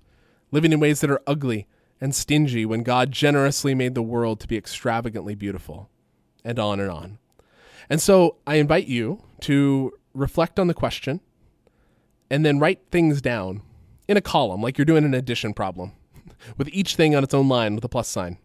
living 0.51 0.71
in 0.71 0.79
ways 0.79 1.01
that 1.01 1.11
are 1.11 1.21
ugly 1.27 1.67
and 1.99 2.13
stingy 2.13 2.65
when 2.65 2.83
God 2.83 3.11
generously 3.11 3.73
made 3.73 3.95
the 3.95 4.01
world 4.01 4.39
to 4.41 4.47
be 4.47 4.57
extravagantly 4.57 5.35
beautiful, 5.35 5.89
and 6.43 6.59
on 6.59 6.79
and 6.79 6.89
on. 6.89 7.17
And 7.89 8.01
so 8.01 8.37
I 8.45 8.55
invite 8.55 8.87
you 8.87 9.21
to 9.41 9.93
reflect 10.13 10.59
on 10.59 10.67
the 10.67 10.73
question 10.73 11.21
and 12.29 12.45
then 12.45 12.59
write 12.59 12.81
things 12.91 13.21
down 13.21 13.61
in 14.07 14.17
a 14.17 14.21
column 14.21 14.61
like 14.61 14.77
you're 14.77 14.85
doing 14.85 15.05
an 15.05 15.13
addition 15.13 15.53
problem 15.53 15.93
with 16.57 16.69
each 16.71 16.95
thing 16.95 17.15
on 17.15 17.23
its 17.23 17.33
own 17.33 17.47
line 17.47 17.75
with 17.75 17.83
a 17.85 17.89
plus 17.89 18.07
sign. 18.07 18.37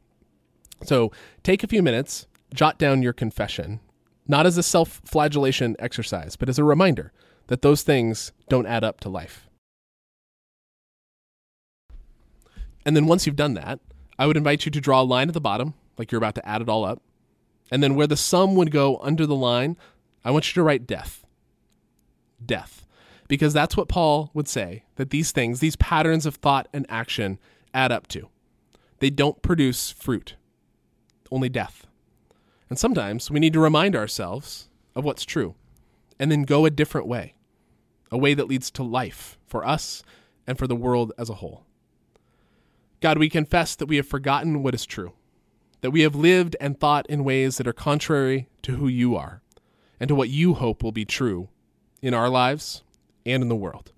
So 0.84 1.12
take 1.42 1.62
a 1.62 1.68
few 1.68 1.82
minutes, 1.82 2.26
jot 2.52 2.78
down 2.78 3.02
your 3.02 3.12
confession, 3.12 3.80
not 4.26 4.46
as 4.46 4.58
a 4.58 4.62
self 4.62 5.00
flagellation 5.04 5.76
exercise, 5.78 6.36
but 6.36 6.48
as 6.48 6.58
a 6.58 6.64
reminder 6.64 7.12
that 7.48 7.62
those 7.62 7.82
things 7.82 8.32
don't 8.48 8.66
add 8.66 8.84
up 8.84 9.00
to 9.00 9.08
life. 9.08 9.48
And 12.84 12.96
then 12.96 13.06
once 13.06 13.26
you've 13.26 13.36
done 13.36 13.54
that, 13.54 13.80
I 14.18 14.26
would 14.26 14.36
invite 14.36 14.64
you 14.64 14.70
to 14.72 14.80
draw 14.80 15.02
a 15.02 15.04
line 15.04 15.28
at 15.28 15.34
the 15.34 15.40
bottom, 15.40 15.74
like 15.98 16.10
you're 16.10 16.18
about 16.18 16.34
to 16.36 16.48
add 16.48 16.62
it 16.62 16.68
all 16.68 16.84
up. 16.84 17.02
And 17.70 17.82
then 17.82 17.94
where 17.94 18.06
the 18.06 18.16
sum 18.16 18.54
would 18.56 18.70
go 18.70 18.98
under 18.98 19.26
the 19.26 19.34
line, 19.34 19.76
I 20.24 20.30
want 20.30 20.48
you 20.48 20.54
to 20.54 20.62
write 20.62 20.86
death. 20.86 21.24
Death. 22.44 22.86
Because 23.28 23.52
that's 23.52 23.76
what 23.76 23.88
Paul 23.88 24.30
would 24.34 24.48
say 24.48 24.84
that 24.96 25.10
these 25.10 25.32
things, 25.32 25.60
these 25.60 25.76
patterns 25.76 26.26
of 26.26 26.36
thought 26.36 26.68
and 26.72 26.84
action, 26.88 27.38
add 27.72 27.92
up 27.92 28.06
to. 28.08 28.28
They 28.98 29.10
don't 29.10 29.42
produce 29.42 29.90
fruit, 29.90 30.36
only 31.30 31.48
death. 31.48 31.86
And 32.68 32.78
sometimes 32.78 33.30
we 33.30 33.40
need 33.40 33.52
to 33.54 33.60
remind 33.60 33.96
ourselves 33.96 34.68
of 34.94 35.04
what's 35.04 35.24
true 35.24 35.54
and 36.18 36.30
then 36.30 36.42
go 36.42 36.64
a 36.64 36.70
different 36.70 37.06
way, 37.06 37.34
a 38.10 38.18
way 38.18 38.34
that 38.34 38.48
leads 38.48 38.70
to 38.72 38.82
life 38.82 39.38
for 39.46 39.66
us 39.66 40.02
and 40.46 40.58
for 40.58 40.66
the 40.66 40.76
world 40.76 41.12
as 41.18 41.28
a 41.28 41.34
whole. 41.34 41.64
God, 43.00 43.18
we 43.18 43.28
confess 43.28 43.74
that 43.76 43.86
we 43.86 43.96
have 43.96 44.06
forgotten 44.06 44.62
what 44.62 44.74
is 44.74 44.86
true, 44.86 45.12
that 45.82 45.90
we 45.90 46.00
have 46.00 46.14
lived 46.14 46.56
and 46.60 46.78
thought 46.78 47.06
in 47.06 47.24
ways 47.24 47.58
that 47.58 47.66
are 47.66 47.72
contrary 47.72 48.48
to 48.62 48.76
who 48.76 48.88
you 48.88 49.14
are 49.14 49.42
and 50.00 50.08
to 50.08 50.14
what 50.14 50.30
you 50.30 50.54
hope 50.54 50.82
will 50.82 50.92
be 50.92 51.04
true 51.04 51.48
in 52.00 52.14
our 52.14 52.28
lives 52.28 52.82
and 53.26 53.42
in 53.42 53.48
the 53.48 53.56
world. 53.56 53.92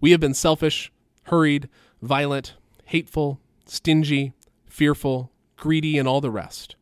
We 0.00 0.10
have 0.10 0.20
been 0.20 0.34
selfish, 0.34 0.90
hurried, 1.24 1.68
violent, 2.02 2.54
hateful, 2.86 3.38
stingy, 3.66 4.32
fearful, 4.64 5.30
greedy, 5.56 5.98
and 5.98 6.08
all 6.08 6.20
the 6.20 6.30
rest. 6.30 6.74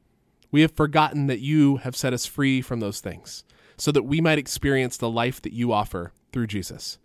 We 0.50 0.62
have 0.62 0.72
forgotten 0.72 1.26
that 1.26 1.40
you 1.40 1.78
have 1.78 1.96
set 1.96 2.12
us 2.12 2.24
free 2.24 2.62
from 2.62 2.80
those 2.80 3.00
things 3.00 3.44
so 3.76 3.92
that 3.92 4.04
we 4.04 4.20
might 4.20 4.38
experience 4.38 4.96
the 4.96 5.10
life 5.10 5.42
that 5.42 5.52
you 5.52 5.72
offer 5.72 6.12
through 6.32 6.46
Jesus. 6.46 6.98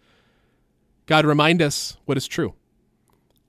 God, 1.07 1.25
remind 1.25 1.61
us 1.61 1.97
what 2.05 2.17
is 2.17 2.27
true. 2.27 2.53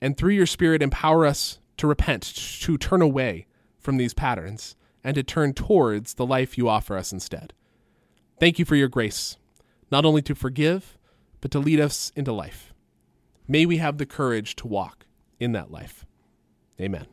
And 0.01 0.17
through 0.17 0.33
your 0.33 0.45
Spirit, 0.45 0.81
empower 0.81 1.25
us 1.25 1.59
to 1.77 1.87
repent, 1.87 2.23
to 2.61 2.77
turn 2.77 3.01
away 3.01 3.47
from 3.85 3.97
these 3.97 4.13
patterns, 4.13 4.75
and 5.03 5.15
to 5.15 5.23
turn 5.23 5.53
towards 5.53 6.15
the 6.15 6.25
life 6.25 6.57
you 6.57 6.67
offer 6.67 6.97
us 6.97 7.13
instead. 7.13 7.53
Thank 8.39 8.59
you 8.59 8.65
for 8.65 8.75
your 8.75 8.89
grace, 8.89 9.37
not 9.91 10.03
only 10.03 10.21
to 10.23 10.35
forgive, 10.35 10.97
but 11.39 11.51
to 11.51 11.59
lead 11.59 11.79
us 11.79 12.11
into 12.15 12.33
life. 12.33 12.73
May 13.47 13.65
we 13.65 13.77
have 13.77 13.97
the 13.97 14.05
courage 14.05 14.55
to 14.57 14.67
walk 14.67 15.05
in 15.39 15.51
that 15.51 15.71
life. 15.71 16.05
Amen. 16.81 17.05